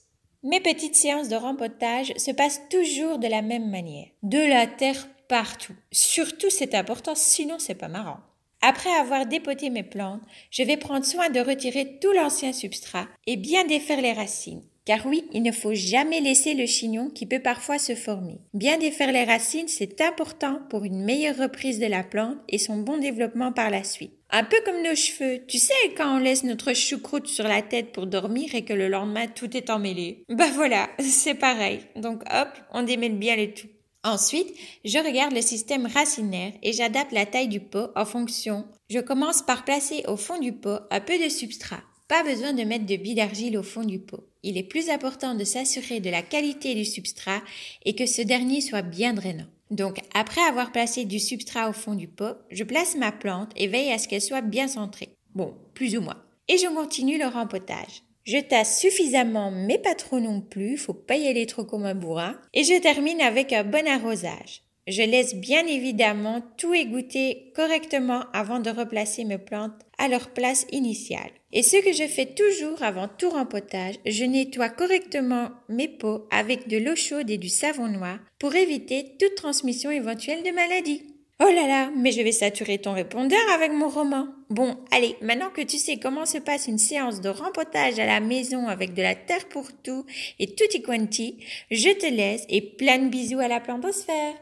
[0.44, 4.08] Mes petites séances de rempotage se passent toujours de la même manière.
[4.24, 5.76] De la terre partout.
[5.94, 8.20] Surtout c'est important, sinon c'est pas marrant.
[8.62, 13.38] Après avoir dépoté mes plantes, je vais prendre soin de retirer tout l'ancien substrat et
[13.38, 14.64] bien défaire les racines.
[14.90, 18.40] Car oui, il ne faut jamais laisser le chignon qui peut parfois se former.
[18.56, 22.78] Bien défaire les racines, c'est important pour une meilleure reprise de la plante et son
[22.78, 24.14] bon développement par la suite.
[24.32, 25.46] Un peu comme nos cheveux.
[25.48, 28.88] Tu sais, quand on laisse notre choucroute sur la tête pour dormir et que le
[28.88, 30.24] lendemain tout est emmêlé.
[30.28, 31.82] Bah voilà, c'est pareil.
[31.96, 33.68] Donc hop, on démêle bien les tout.
[34.04, 34.54] Ensuite,
[34.86, 38.66] je regarde le système racinaire et j'adapte la taille du pot en fonction.
[38.90, 41.82] Je commence par placer au fond du pot un peu de substrat.
[42.08, 44.26] Pas besoin de mettre de billes d'argile au fond du pot.
[44.42, 47.42] Il est plus important de s'assurer de la qualité du substrat
[47.86, 49.48] et que ce dernier soit bien drainant.
[49.70, 53.68] Donc, après avoir placé du substrat au fond du pot, je place ma plante et
[53.68, 55.10] veille à ce qu'elle soit bien centrée.
[55.36, 56.24] Bon, plus ou moins.
[56.48, 58.02] Et je continue le rempotage.
[58.32, 61.96] Je tasse suffisamment, mais pas trop non plus, faut pas y aller trop comme un
[61.96, 62.40] bourrin.
[62.54, 64.62] Et je termine avec un bon arrosage.
[64.86, 70.68] Je laisse bien évidemment tout égoutter correctement avant de replacer mes plantes à leur place
[70.72, 71.32] initiale.
[71.54, 76.68] Et ce que je fais toujours avant tout rempotage, je nettoie correctement mes pots avec
[76.68, 81.09] de l'eau chaude et du savon noir pour éviter toute transmission éventuelle de maladies.
[81.42, 84.28] Oh là là, mais je vais saturer ton répondeur avec mon roman.
[84.50, 88.20] Bon, allez, maintenant que tu sais comment se passe une séance de rempotage à la
[88.20, 90.06] maison avec de la terre pour tout
[90.40, 91.38] et tutti quanti,
[91.72, 94.34] je te laisse et plein de bisous à la plantosphère.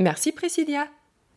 [0.00, 0.88] Merci Priscilla.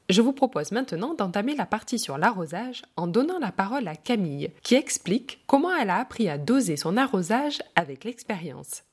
[0.09, 4.49] Je vous propose maintenant d'entamer la partie sur l'arrosage en donnant la parole à Camille,
[4.63, 8.83] qui explique comment elle a appris à doser son arrosage avec l'expérience.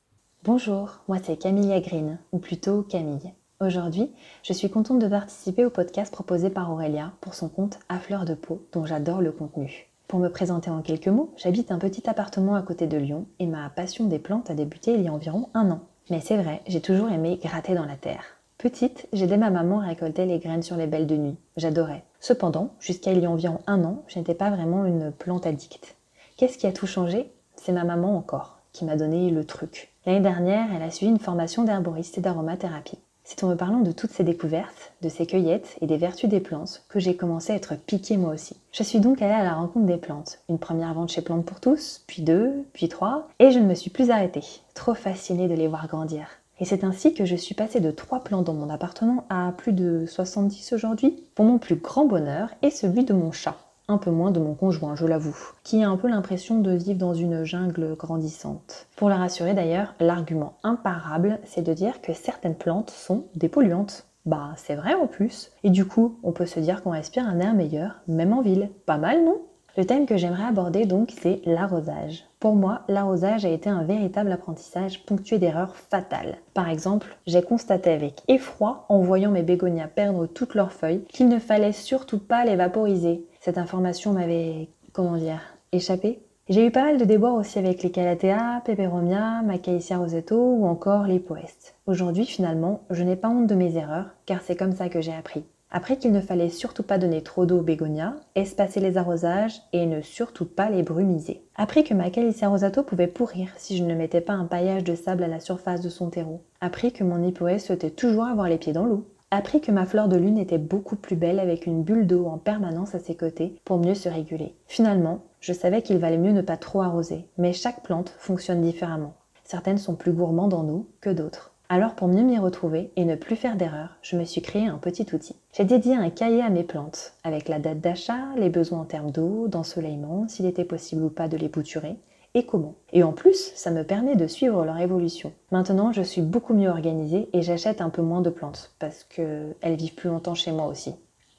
[0.43, 3.33] Bonjour, moi c'est Camille Green, ou plutôt Camille.
[3.65, 4.11] Aujourd'hui,
[4.43, 8.25] je suis contente de participer au podcast proposé par Aurélia pour son compte À fleur
[8.25, 9.87] de peau, dont j'adore le contenu.
[10.09, 13.45] Pour me présenter en quelques mots, j'habite un petit appartement à côté de Lyon et
[13.45, 15.79] ma passion des plantes a débuté il y a environ un an.
[16.09, 18.25] Mais c'est vrai, j'ai toujours aimé gratter dans la terre.
[18.57, 21.37] Petite, j'aidais ma maman à récolter les graines sur les belles de nuit.
[21.55, 22.03] J'adorais.
[22.19, 25.95] Cependant, jusqu'à il y a environ un an, je n'étais pas vraiment une plante addicte.
[26.35, 27.31] Qu'est-ce qui a tout changé?
[27.55, 29.93] C'est ma maman encore, qui m'a donné le truc.
[30.05, 32.99] L'année dernière, elle a suivi une formation d'herboriste et d'aromathérapie.
[33.25, 36.41] C'est en me parlant de toutes ces découvertes, de ces cueillettes et des vertus des
[36.41, 38.57] plantes que j'ai commencé à être piquée moi aussi.
[38.73, 40.39] Je suis donc allée à la rencontre des plantes.
[40.49, 43.75] Une première vente chez Plantes pour tous, puis deux, puis trois, et je ne me
[43.75, 46.27] suis plus arrêtée, trop fascinée de les voir grandir.
[46.59, 49.73] Et c'est ainsi que je suis passée de trois plantes dans mon appartement à plus
[49.73, 53.55] de 70 aujourd'hui, pour mon plus grand bonheur et celui de mon chat.
[53.89, 56.99] Un peu moins de mon conjoint, je l'avoue, qui a un peu l'impression de vivre
[56.99, 58.87] dans une jungle grandissante.
[58.95, 64.07] Pour la rassurer d'ailleurs, l'argument imparable, c'est de dire que certaines plantes sont dépolluantes.
[64.25, 65.51] Bah, c'est vrai en plus.
[65.65, 68.69] Et du coup, on peut se dire qu'on respire un air meilleur, même en ville.
[68.85, 69.41] Pas mal, non?
[69.75, 72.23] Le thème que j'aimerais aborder donc, c'est l'arrosage.
[72.39, 76.37] Pour moi, l'arrosage a été un véritable apprentissage ponctué d'erreurs fatales.
[76.53, 81.27] Par exemple, j'ai constaté avec effroi, en voyant mes bégonias perdre toutes leurs feuilles, qu'il
[81.27, 83.25] ne fallait surtout pas les vaporiser.
[83.43, 85.41] Cette information m'avait, comment dire,
[85.73, 86.21] échappé.
[86.47, 91.07] J'ai eu pas mal de déboires aussi avec les Calathea, Peperomia, Macaïcia rosetto ou encore
[91.07, 91.75] les Poestes.
[91.85, 95.11] Aujourd'hui, finalement, je n'ai pas honte de mes erreurs, car c'est comme ça que j'ai
[95.11, 95.43] appris.
[95.71, 99.87] Après qu'il ne fallait surtout pas donner trop d'eau aux bégonias, espacer les arrosages et
[99.87, 101.43] ne surtout pas les brumiser.
[101.57, 102.05] Appris que ma
[102.47, 105.81] rosato pouvait pourrir si je ne mettais pas un paillage de sable à la surface
[105.81, 106.39] de son terreau.
[106.61, 109.03] Appris que mon hypoès souhaitait toujours avoir les pieds dans l'eau.
[109.35, 112.37] Appris que ma fleur de lune était beaucoup plus belle avec une bulle d'eau en
[112.37, 114.53] permanence à ses côtés pour mieux se réguler.
[114.67, 119.15] Finalement, je savais qu'il valait mieux ne pas trop arroser, mais chaque plante fonctionne différemment.
[119.43, 121.51] Certaines sont plus gourmandes en eau que d'autres.
[121.67, 124.77] Alors pour mieux m'y retrouver et ne plus faire d'erreur, je me suis créé un
[124.77, 125.35] petit outil.
[125.57, 129.09] J'ai dédié un cahier à mes plantes, avec la date d'achat, les besoins en termes
[129.09, 131.95] d'eau, d'ensoleillement, s'il était possible ou pas de les bouturer,
[132.33, 132.75] et comment.
[132.91, 135.33] Et en plus, ça me permet de suivre leur évolution.
[135.51, 139.75] Maintenant, je suis beaucoup mieux organisée et j'achète un peu moins de plantes, parce qu'elles
[139.75, 140.95] vivent plus longtemps chez moi aussi.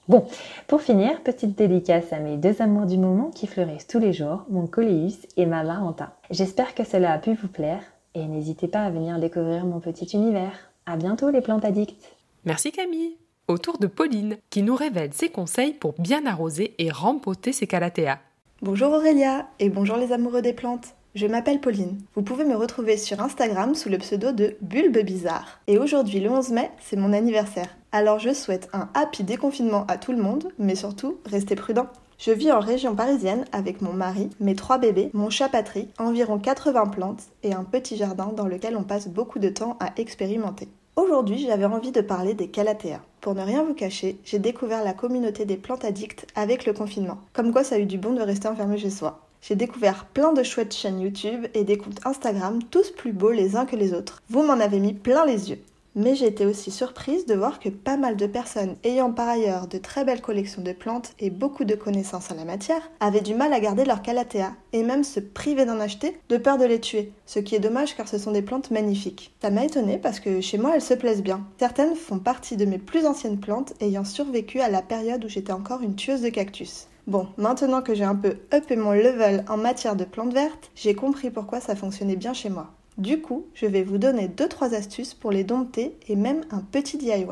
[0.07, 0.27] Bon,
[0.67, 4.45] pour finir, petite dédicace à mes deux amours du moment qui fleurissent tous les jours,
[4.51, 6.17] mon Coléus et ma Maranta.
[6.31, 7.83] J'espère que cela a pu vous plaire.
[8.15, 10.53] Et n'hésitez pas à venir découvrir mon petit univers.
[10.87, 12.15] À bientôt les plantes addictes.
[12.45, 13.17] Merci Camille.
[13.49, 18.21] Autour de Pauline, qui nous révèle ses conseils pour bien arroser et rempoter ses calatéas.
[18.63, 20.95] Bonjour Aurélia et bonjour les amoureux des plantes.
[21.17, 21.99] Je m'appelle Pauline.
[22.15, 25.61] Vous pouvez me retrouver sur Instagram sous le pseudo de Bulbe Bizarre.
[25.67, 27.77] Et aujourd'hui, le 11 mai, c'est mon anniversaire.
[27.91, 31.89] Alors je souhaite un happy déconfinement à tout le monde, mais surtout, restez prudents.
[32.17, 36.39] Je vis en région parisienne avec mon mari, mes trois bébés, mon chat Patrick, environ
[36.39, 40.69] 80 plantes et un petit jardin dans lequel on passe beaucoup de temps à expérimenter.
[40.97, 43.01] Aujourd'hui, j'avais envie de parler des calatéas.
[43.21, 47.19] Pour ne rien vous cacher, j'ai découvert la communauté des plantes addictes avec le confinement.
[47.33, 49.27] Comme quoi ça a eu du bon de rester enfermé chez soi.
[49.43, 53.57] J'ai découvert plein de chouettes chaînes YouTube et des comptes Instagram tous plus beaux les
[53.57, 54.23] uns que les autres.
[54.31, 55.59] Vous m'en avez mis plein les yeux
[55.95, 59.67] mais j'ai été aussi surprise de voir que pas mal de personnes ayant par ailleurs
[59.67, 63.35] de très belles collections de plantes et beaucoup de connaissances en la matière avaient du
[63.35, 66.81] mal à garder leur calathea et même se priver d'en acheter de peur de les
[66.81, 69.35] tuer, ce qui est dommage car ce sont des plantes magnifiques.
[69.41, 71.47] Ça m'a étonnée parce que chez moi elles se plaisent bien.
[71.59, 75.53] Certaines font partie de mes plus anciennes plantes ayant survécu à la période où j'étais
[75.53, 76.89] encore une tueuse de cactus.
[77.07, 80.95] Bon, maintenant que j'ai un peu uppé mon level en matière de plantes vertes, j'ai
[80.95, 82.71] compris pourquoi ça fonctionnait bien chez moi.
[82.97, 86.97] Du coup, je vais vous donner 2-3 astuces pour les dompter et même un petit
[86.97, 87.27] DIY.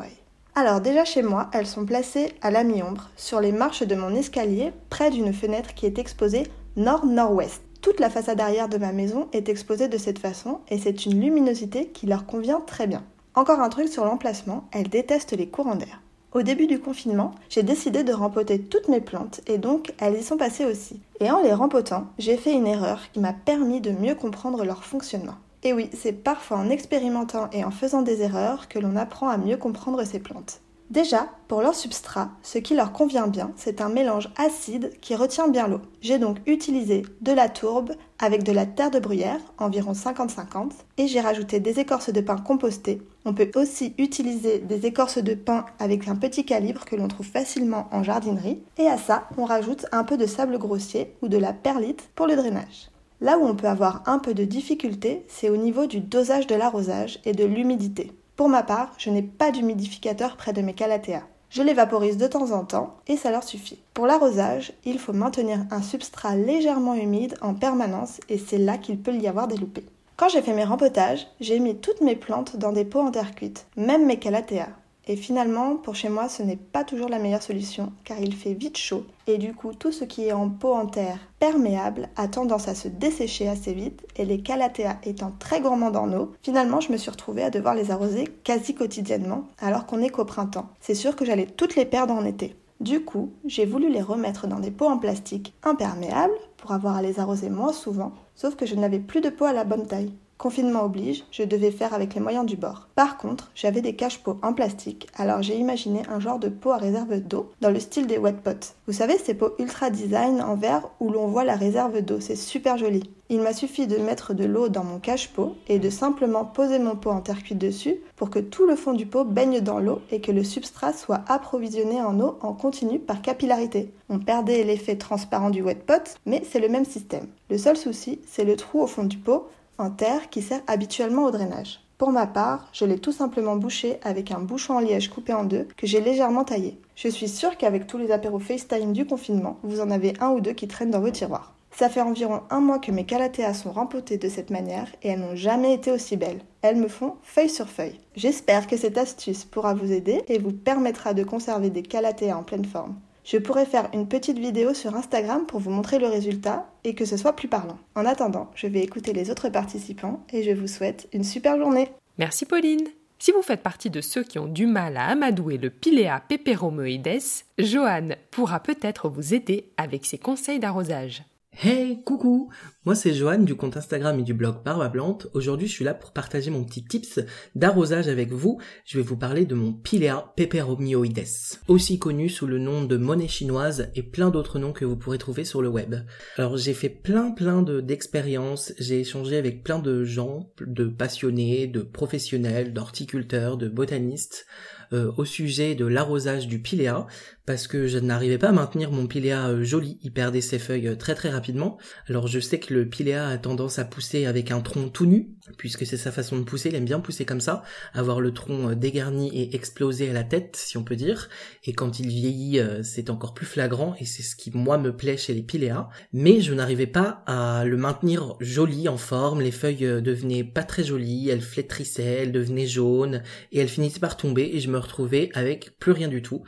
[0.55, 4.13] Alors déjà chez moi, elles sont placées à la mi-ombre, sur les marches de mon
[4.13, 6.43] escalier, près d'une fenêtre qui est exposée
[6.75, 7.61] nord-nord-ouest.
[7.81, 11.21] Toute la façade arrière de ma maison est exposée de cette façon et c'est une
[11.21, 13.03] luminosité qui leur convient très bien.
[13.33, 16.01] Encore un truc sur l'emplacement, elles détestent les courants d'air.
[16.33, 20.23] Au début du confinement, j'ai décidé de rempoter toutes mes plantes et donc elles y
[20.23, 20.99] sont passées aussi.
[21.21, 24.83] Et en les rempotant, j'ai fait une erreur qui m'a permis de mieux comprendre leur
[24.83, 25.35] fonctionnement.
[25.63, 29.37] Et oui, c'est parfois en expérimentant et en faisant des erreurs que l'on apprend à
[29.37, 30.59] mieux comprendre ces plantes.
[30.89, 35.47] Déjà, pour leur substrat, ce qui leur convient bien, c'est un mélange acide qui retient
[35.47, 35.79] bien l'eau.
[36.01, 41.07] J'ai donc utilisé de la tourbe avec de la terre de bruyère, environ 50-50, et
[41.07, 43.01] j'ai rajouté des écorces de pin compostées.
[43.25, 47.25] On peut aussi utiliser des écorces de pin avec un petit calibre que l'on trouve
[47.25, 51.37] facilement en jardinerie, et à ça, on rajoute un peu de sable grossier ou de
[51.37, 52.92] la perlite pour le drainage.
[53.23, 56.55] Là où on peut avoir un peu de difficulté, c'est au niveau du dosage de
[56.55, 58.11] l'arrosage et de l'humidité.
[58.35, 61.23] Pour ma part, je n'ai pas d'humidificateur près de mes calatéas.
[61.49, 63.79] Je les vaporise de temps en temps et ça leur suffit.
[63.93, 68.99] Pour l'arrosage, il faut maintenir un substrat légèrement humide en permanence et c'est là qu'il
[68.99, 69.85] peut y avoir des loupés.
[70.17, 73.35] Quand j'ai fait mes rempotages, j'ai mis toutes mes plantes dans des pots en terre
[73.35, 74.67] cuite, même mes calatéas.
[75.07, 78.53] Et finalement, pour chez moi, ce n'est pas toujours la meilleure solution, car il fait
[78.53, 82.29] vite chaud, et du coup, tout ce qui est en pot en terre perméable a
[82.29, 86.79] tendance à se dessécher assez vite, et les calatéas étant très gourmands en eau, finalement,
[86.79, 90.69] je me suis retrouvée à devoir les arroser quasi quotidiennement, alors qu'on est qu'au printemps.
[90.79, 92.55] C'est sûr que j'allais toutes les perdre en été.
[92.79, 97.01] Du coup, j'ai voulu les remettre dans des pots en plastique imperméables pour avoir à
[97.01, 100.13] les arroser moins souvent, sauf que je n'avais plus de pot à la bonne taille.
[100.43, 102.89] Confinement oblige, je devais faire avec les moyens du bord.
[102.95, 106.77] Par contre, j'avais des cache-pots en plastique, alors j'ai imaginé un genre de pot à
[106.77, 108.75] réserve d'eau dans le style des wet pots.
[108.85, 112.35] Vous savez, ces pots ultra design en verre où l'on voit la réserve d'eau, c'est
[112.35, 113.09] super joli.
[113.29, 116.97] Il m'a suffi de mettre de l'eau dans mon cache-pot et de simplement poser mon
[116.97, 120.01] pot en terre cuite dessus pour que tout le fond du pot baigne dans l'eau
[120.11, 123.93] et que le substrat soit approvisionné en eau en continu par capillarité.
[124.09, 127.27] On perdait l'effet transparent du wet pot, mais c'est le même système.
[127.49, 131.25] Le seul souci, c'est le trou au fond du pot en terre qui sert habituellement
[131.25, 131.79] au drainage.
[131.97, 135.43] Pour ma part, je l'ai tout simplement bouché avec un bouchon en liège coupé en
[135.43, 136.77] deux que j'ai légèrement taillé.
[136.95, 140.41] Je suis sûre qu'avec tous les apéros FaceTime du confinement, vous en avez un ou
[140.41, 141.53] deux qui traînent dans vos tiroirs.
[141.75, 145.19] Ça fait environ un mois que mes calatéas sont rempotées de cette manière et elles
[145.19, 146.41] n'ont jamais été aussi belles.
[146.61, 147.99] Elles me font feuille sur feuille.
[148.15, 152.43] J'espère que cette astuce pourra vous aider et vous permettra de conserver des calatéas en
[152.43, 152.95] pleine forme.
[153.23, 157.05] Je pourrais faire une petite vidéo sur Instagram pour vous montrer le résultat et que
[157.05, 157.77] ce soit plus parlant.
[157.95, 161.89] En attendant, je vais écouter les autres participants et je vous souhaite une super journée.
[162.17, 162.87] Merci Pauline.
[163.19, 167.21] Si vous faites partie de ceux qui ont du mal à amadouer le Pilea peperomoides,
[167.57, 171.23] Johan pourra peut-être vous aider avec ses conseils d'arrosage.
[171.55, 172.49] Hey, coucou
[172.83, 175.27] Moi c'est Johan du compte Instagram et du blog Barbe Plante.
[175.33, 177.19] Aujourd'hui je suis là pour partager mon petit tips
[177.53, 178.59] d'arrosage avec vous.
[178.85, 181.23] Je vais vous parler de mon Pilea peperomioides,
[181.67, 185.19] aussi connu sous le nom de monnaie chinoise et plein d'autres noms que vous pourrez
[185.19, 185.95] trouver sur le web.
[186.37, 191.67] Alors j'ai fait plein plein de d'expériences, j'ai échangé avec plein de gens, de passionnés,
[191.67, 194.47] de professionnels, d'horticulteurs, de botanistes,
[194.91, 197.07] euh, au sujet de l'arrosage du piléa
[197.45, 200.87] parce que je n'arrivais pas à maintenir mon piléa euh, joli, il perdait ses feuilles
[200.87, 201.77] euh, très très rapidement.
[202.07, 205.29] Alors je sais que le piléa a tendance à pousser avec un tronc tout nu,
[205.57, 208.75] puisque c'est sa façon de pousser, il aime bien pousser comme ça, avoir le tronc
[208.75, 211.29] dégarni et explosé à la tête, si on peut dire.
[211.65, 215.17] Et quand il vieillit, c'est encore plus flagrant et c'est ce qui moi me plaît
[215.17, 215.89] chez les piléas.
[216.13, 220.83] Mais je n'arrivais pas à le maintenir joli en forme, les feuilles devenaient pas très
[220.83, 225.29] jolies, elles flétrissaient, elles devenaient jaunes et elles finissaient par tomber et je me retrouver
[225.33, 226.43] avec plus rien du tout.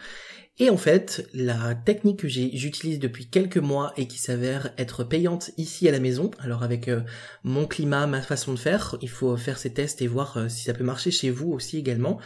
[0.58, 5.52] Et en fait, la technique que j'utilise depuis quelques mois et qui s'avère être payante
[5.58, 7.02] ici à la maison, alors avec euh,
[7.44, 10.64] mon climat, ma façon de faire, il faut faire ces tests et voir euh, si
[10.64, 12.20] ça peut marcher chez vous aussi également.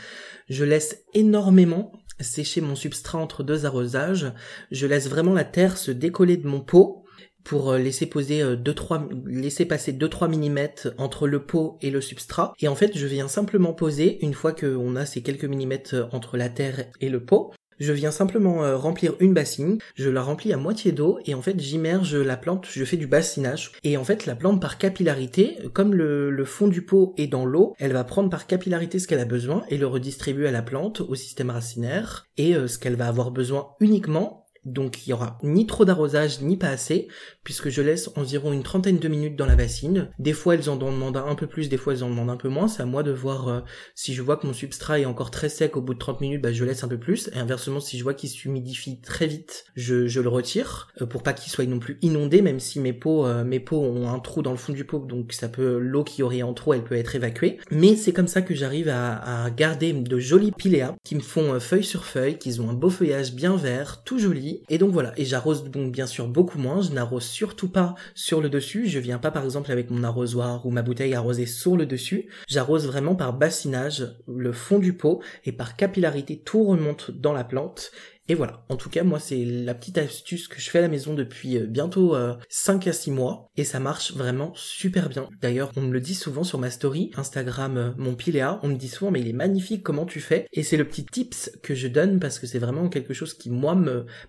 [0.47, 4.31] Je laisse énormément sécher mon substrat entre deux arrosages.
[4.69, 7.05] Je laisse vraiment la terre se décoller de mon pot
[7.43, 10.59] pour euh, laisser poser 2 3 laisser passer 2 3 mm
[10.99, 14.51] entre le pot et le substrat et en fait je viens simplement poser une fois
[14.51, 18.77] qu'on a ces quelques millimètres entre la terre et le pot je viens simplement euh,
[18.77, 22.67] remplir une bassine, je la remplis à moitié d'eau et en fait j'immerge la plante,
[22.69, 23.71] je fais du bassinage.
[23.83, 27.75] Et en fait la plante par capillarité, comme le, fond du pot est dans l'eau,
[27.79, 31.01] elle va prendre par capillarité ce qu'elle a besoin et le redistribuer à la plante,
[31.01, 32.27] au système racinaire.
[32.37, 36.41] Et euh, ce qu'elle va avoir besoin uniquement donc il y aura ni trop d'arrosage
[36.41, 37.07] ni pas assez,
[37.43, 40.09] puisque je laisse environ une trentaine de minutes dans la bassine.
[40.19, 42.49] Des fois elles en demandent un peu plus, des fois elles en demandent un peu
[42.49, 42.67] moins.
[42.67, 43.59] C'est à moi de voir euh,
[43.95, 46.41] si je vois que mon substrat est encore très sec au bout de 30 minutes,
[46.41, 47.29] bah, je laisse un peu plus.
[47.33, 51.33] Et inversement, si je vois qu'il s'humidifie très vite, je, le retire euh, pour pas
[51.33, 54.41] qu'il soit non plus inondé, même si mes pots, euh, mes pots ont un trou
[54.41, 56.95] dans le fond du pot, donc ça peut l'eau qui aurait en trop, elle peut
[56.95, 57.57] être évacuée.
[57.71, 61.59] Mais c'est comme ça que j'arrive à, à, garder de jolis piléas qui me font
[61.59, 65.13] feuille sur feuille, qui ont un beau feuillage bien vert, tout joli et donc voilà,
[65.17, 68.99] et j'arrose donc bien sûr beaucoup moins, je n'arrose surtout pas sur le dessus, je
[68.99, 72.87] viens pas par exemple avec mon arrosoir ou ma bouteille arroser sur le dessus, j'arrose
[72.87, 77.91] vraiment par bassinage le fond du pot et par capillarité tout remonte dans la plante
[78.29, 80.87] et voilà, en tout cas moi c'est la petite astuce que je fais à la
[80.87, 82.15] maison depuis euh, bientôt
[82.47, 83.49] 5 euh, à 6 mois.
[83.57, 85.27] Et ça marche vraiment super bien.
[85.41, 88.75] D'ailleurs on me le dit souvent sur ma story Instagram euh, mon piléa, on me
[88.75, 90.45] dit souvent mais il est magnifique comment tu fais?
[90.53, 93.49] Et c'est le petit tips que je donne parce que c'est vraiment quelque chose qui
[93.49, 93.75] moi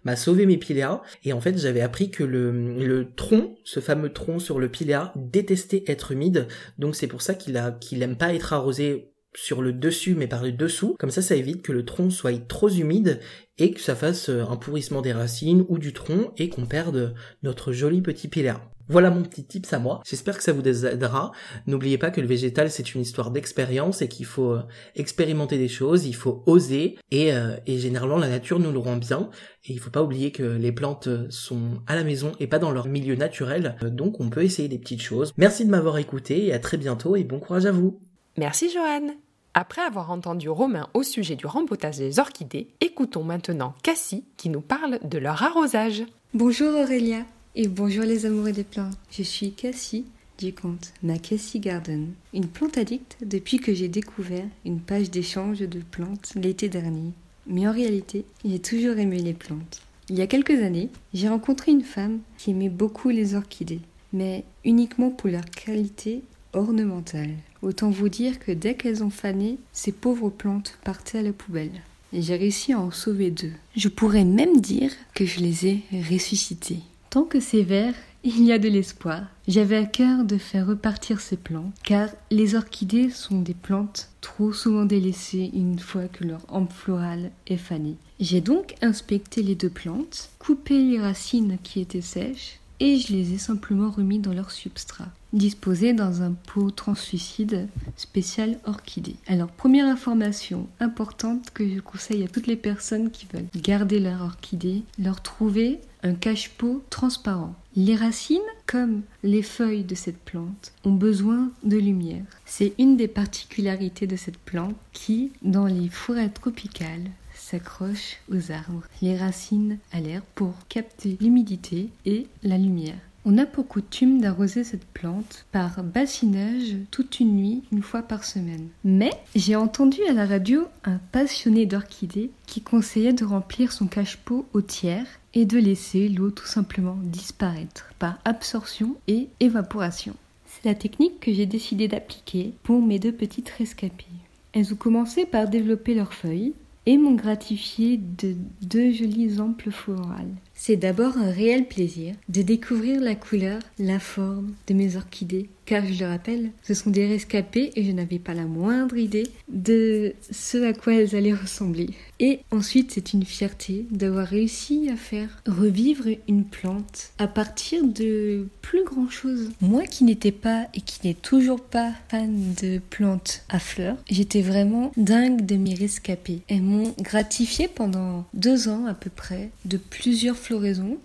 [0.04, 1.02] m'a sauvé mes piléas.
[1.24, 5.12] Et en fait j'avais appris que le, le tronc, ce fameux tronc sur le piléa
[5.14, 6.48] détestait être humide.
[6.78, 10.26] Donc c'est pour ça qu'il a qu'il aime pas être arrosé sur le dessus mais
[10.26, 10.96] par le dessous.
[10.98, 13.20] Comme ça, ça évite que le tronc soit trop humide
[13.58, 17.14] et que ça fasse euh, un pourrissement des racines ou du tronc et qu'on perde
[17.42, 18.60] notre joli petit pilaire.
[18.88, 20.00] Voilà mon petit tips à moi.
[20.04, 21.30] J'espère que ça vous aidera.
[21.68, 24.62] N'oubliez pas que le végétal c'est une histoire d'expérience et qu'il faut euh,
[24.96, 28.96] expérimenter des choses, il faut oser et, euh, et, généralement la nature nous le rend
[28.96, 29.30] bien.
[29.64, 32.72] Et il faut pas oublier que les plantes sont à la maison et pas dans
[32.72, 33.76] leur milieu naturel.
[33.82, 35.32] Donc on peut essayer des petites choses.
[35.36, 38.00] Merci de m'avoir écouté et à très bientôt et bon courage à vous.
[38.36, 39.14] Merci Joanne.
[39.54, 44.60] Après avoir entendu Romain au sujet du rempotage des orchidées, écoutons maintenant Cassie qui nous
[44.60, 46.04] parle de leur arrosage.
[46.34, 47.24] Bonjour Aurélia
[47.56, 48.96] et bonjour les amoureux des plantes.
[49.10, 50.06] Je suis Cassie
[50.38, 55.58] du compte Ma Cassie Garden, une plante addict depuis que j'ai découvert une page d'échange
[55.58, 57.12] de plantes l'été dernier.
[57.48, 59.83] Mais en réalité, j'ai toujours aimé les plantes.
[60.08, 63.81] Il y a quelques années, j'ai rencontré une femme qui aimait beaucoup les orchidées,
[64.12, 66.22] mais uniquement pour leur qualité
[66.53, 67.37] ornementales.
[67.63, 71.83] Autant vous dire que dès qu'elles ont fané, ces pauvres plantes partaient à la poubelle.
[72.13, 73.53] J'ai réussi à en sauver deux.
[73.77, 76.81] Je pourrais même dire que je les ai ressuscitées.
[77.11, 77.94] Tant que c'est vert,
[78.25, 79.23] il y a de l'espoir.
[79.48, 84.53] J'avais à cœur de faire repartir ces plantes, car les orchidées sont des plantes trop
[84.53, 87.96] souvent délaissées une fois que leur hampe florale est fanée.
[88.21, 93.35] J'ai donc inspecté les deux plantes, coupé les racines qui étaient sèches, et je les
[93.35, 99.16] ai simplement remis dans leur substrat, disposés dans un pot translucide spécial orchidée.
[99.26, 104.22] Alors, première information importante que je conseille à toutes les personnes qui veulent garder leur
[104.22, 107.54] orchidée, leur trouver un cache-pot transparent.
[107.76, 112.24] Les racines, comme les feuilles de cette plante, ont besoin de lumière.
[112.46, 117.10] C'est une des particularités de cette plante qui, dans les forêts tropicales,
[117.51, 122.98] s'accroche aux arbres, les racines à l'air pour capter l'humidité et la lumière.
[123.27, 128.25] On a pour coutume d'arroser cette plante par bassinage toute une nuit, une fois par
[128.25, 128.69] semaine.
[128.83, 134.46] Mais j'ai entendu à la radio un passionné d'orchidées qui conseillait de remplir son cache-pot
[134.55, 140.15] au tiers et de laisser l'eau tout simplement disparaître par absorption et évaporation.
[140.46, 144.07] C'est la technique que j'ai décidé d'appliquer pour mes deux petites rescapées.
[144.53, 146.55] Elles ont commencé par développer leurs feuilles,
[146.90, 150.34] et m'ont gratifié de deux jolies amples florales.
[150.63, 155.87] C'est d'abord un réel plaisir de découvrir la couleur, la forme de mes orchidées, car
[155.87, 160.13] je le rappelle, ce sont des rescapés et je n'avais pas la moindre idée de
[160.31, 161.88] ce à quoi elles allaient ressembler.
[162.19, 168.46] Et ensuite, c'est une fierté d'avoir réussi à faire revivre une plante à partir de
[168.61, 169.48] plus grand chose.
[169.63, 174.42] Moi qui n'étais pas et qui n'ai toujours pas fan de plantes à fleurs, j'étais
[174.42, 176.42] vraiment dingue de mes rescapés.
[176.48, 180.50] Elles m'ont gratifié pendant deux ans à peu près de plusieurs fleurs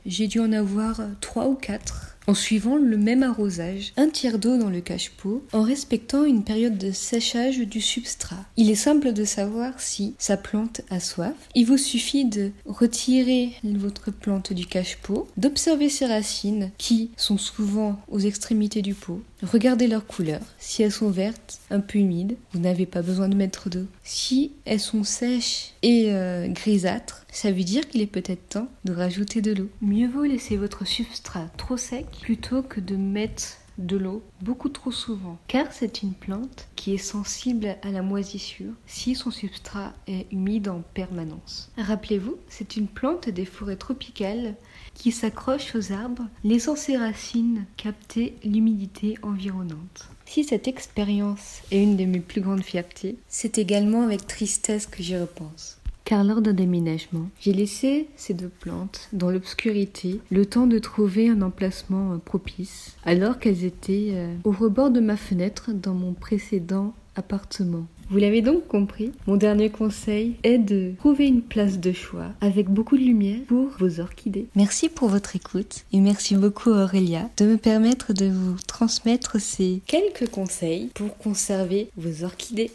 [0.06, 4.58] j'ai dû en avoir trois ou quatre en suivant le même arrosage, un tiers d'eau
[4.58, 8.46] dans le cache-pot, en respectant une période de séchage du substrat.
[8.58, 11.36] Il est simple de savoir si sa plante a soif.
[11.54, 18.00] Il vous suffit de retirer votre plante du cache-pot, d'observer ses racines qui sont souvent
[18.08, 19.22] aux extrémités du pot,
[19.52, 20.41] Regardez leur couleur.
[20.58, 23.86] Si elles sont vertes, un peu humides, vous n'avez pas besoin de mettre d'eau.
[24.04, 28.93] Si elles sont sèches et euh, grisâtres, ça veut dire qu'il est peut-être temps de
[28.93, 29.70] rajouter de l'eau.
[29.82, 34.91] Mieux vaut laisser votre substrat trop sec plutôt que de mettre de l'eau beaucoup trop
[34.91, 40.32] souvent, car c'est une plante qui est sensible à la moisissure si son substrat est
[40.32, 41.71] humide en permanence.
[41.78, 44.55] Rappelez-vous, c'est une plante des forêts tropicales
[44.93, 50.09] qui s'accroche aux arbres, laissant ses racines capter l'humidité environnante.
[50.26, 55.03] Si cette expérience est une de mes plus grandes fiertés, c'est également avec tristesse que
[55.03, 60.68] j'y repense car lors d'un déménagement, j'ai laissé ces deux plantes dans l'obscurité le temps
[60.68, 65.72] de trouver un emplacement euh, propice, alors qu'elles étaient euh, au rebord de ma fenêtre
[65.74, 67.86] dans mon précédent appartement.
[68.10, 72.70] Vous l'avez donc compris, mon dernier conseil est de trouver une place de choix avec
[72.70, 74.47] beaucoup de lumière pour vos orchidées.
[74.56, 79.82] Merci pour votre écoute et merci beaucoup Aurélia de me permettre de vous transmettre ces
[79.88, 82.70] quelques conseils pour conserver vos orchidées.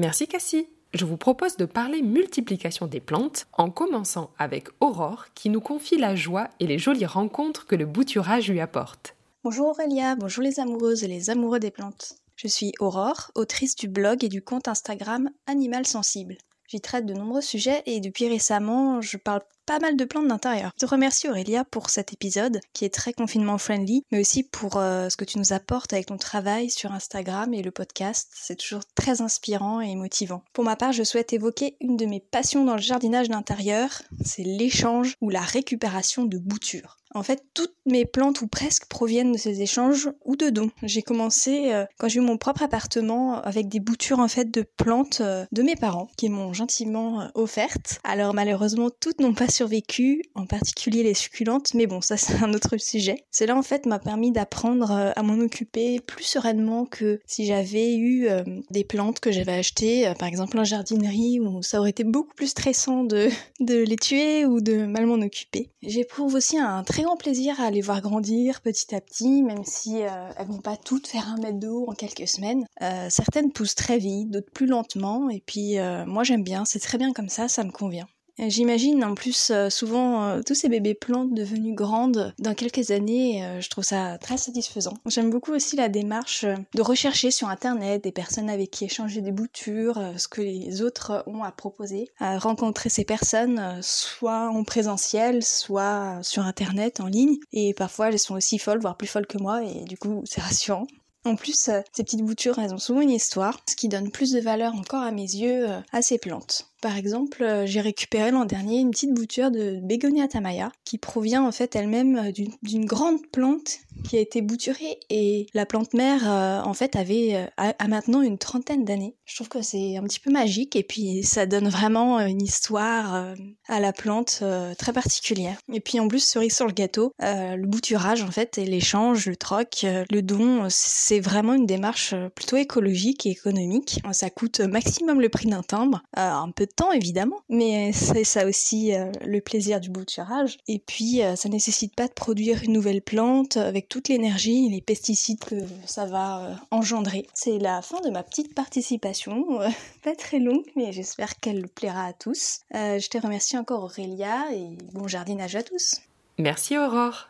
[0.00, 5.48] Merci Cassie je vous propose de parler multiplication des plantes en commençant avec Aurore qui
[5.48, 9.16] nous confie la joie et les jolies rencontres que le bouturage lui apporte.
[9.42, 12.16] Bonjour Aurélia, bonjour les amoureuses et les amoureux des plantes.
[12.36, 16.36] Je suis Aurore, autrice du blog et du compte Instagram Animal Sensible.
[16.68, 20.72] J'y traite de nombreux sujets et depuis récemment, je parle pas mal de plantes d'intérieur.
[20.74, 24.76] Je te remercie Aurélia pour cet épisode qui est très confinement friendly, mais aussi pour
[24.76, 28.30] euh, ce que tu nous apportes avec ton travail sur Instagram et le podcast.
[28.34, 30.42] C'est toujours très inspirant et motivant.
[30.52, 34.42] Pour ma part, je souhaite évoquer une de mes passions dans le jardinage d'intérieur, c'est
[34.42, 36.98] l'échange ou la récupération de boutures.
[37.14, 40.70] En fait, toutes mes plantes ou presque proviennent de ces échanges ou de dons.
[40.82, 44.62] J'ai commencé euh, quand j'ai eu mon propre appartement avec des boutures en fait de
[44.62, 48.00] plantes euh, de mes parents qui m'ont gentiment offertes.
[48.04, 52.52] Alors malheureusement, toutes n'ont pas survécu, en particulier les succulentes, mais bon, ça c'est un
[52.54, 53.24] autre sujet.
[53.30, 57.94] Cela en fait m'a permis d'apprendre euh, à m'en occuper plus sereinement que si j'avais
[57.94, 61.90] eu euh, des plantes que j'avais achetées, euh, par exemple en jardinerie, où ça aurait
[61.90, 63.28] été beaucoup plus stressant de,
[63.60, 65.70] de les tuer ou de mal m'en occuper.
[65.82, 69.98] J'éprouve aussi un très grand plaisir à les voir grandir petit à petit, même si
[69.98, 72.64] elles vont pas toutes faire un mètre de haut en quelques semaines.
[73.08, 75.76] certaines poussent très vite, d'autres plus lentement, et puis
[76.06, 78.06] moi j'aime bien, c'est très bien comme ça, ça me convient.
[78.38, 83.44] J'imagine en plus euh, souvent euh, tous ces bébés plantes devenues grandes dans quelques années,
[83.44, 84.94] euh, je trouve ça très satisfaisant.
[85.06, 89.32] J'aime beaucoup aussi la démarche de rechercher sur internet des personnes avec qui échanger des
[89.32, 95.42] boutures, ce que les autres ont à proposer, à rencontrer ces personnes soit en présentiel,
[95.42, 99.38] soit sur internet en ligne et parfois elles sont aussi folles, voire plus folles que
[99.38, 100.86] moi et du coup c'est rassurant.
[101.24, 104.32] En plus, euh, ces petites boutures, elles ont souvent une histoire, ce qui donne plus
[104.32, 106.71] de valeur encore à mes yeux euh, à ces plantes.
[106.82, 111.42] Par exemple, euh, j'ai récupéré l'an dernier une petite bouture de Begonia tamaya qui provient
[111.42, 116.74] en fait elle-même d'une grande plante qui a été bouturée et la plante mère en
[116.74, 119.14] fait avait a, maintenant une trentaine d'années.
[119.24, 123.34] Je trouve que c'est un petit peu magique et puis ça donne vraiment une histoire
[123.68, 124.42] à la plante
[124.78, 125.58] très particulière.
[125.72, 129.36] Et puis en plus cerise sur le gâteau, le bouturage en fait et l'échange, le
[129.36, 134.00] troc, le don, c'est vraiment une démarche euh, plutôt écologique et économique.
[134.12, 138.46] Ça coûte maximum le prix d'un timbre, euh, un peu temps évidemment, mais c'est ça
[138.46, 140.58] aussi euh, le plaisir du bouturage.
[140.68, 144.80] Et puis ça nécessite pas de produire une nouvelle plante avec toute l'énergie et les
[144.80, 145.56] pesticides que
[145.86, 147.26] ça va engendrer.
[147.34, 149.58] C'est la fin de ma petite participation,
[150.02, 152.60] pas très longue, mais j'espère qu'elle plaira à tous.
[152.72, 156.00] je te remercie encore Aurélia et bon jardinage à tous.
[156.38, 157.28] Merci Aurore.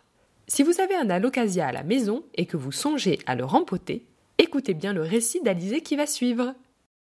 [0.49, 4.05] Si vous avez un alocasia à la maison et que vous songez à le rempoter,
[4.38, 6.55] écoutez bien le récit d'Alizé qui va suivre.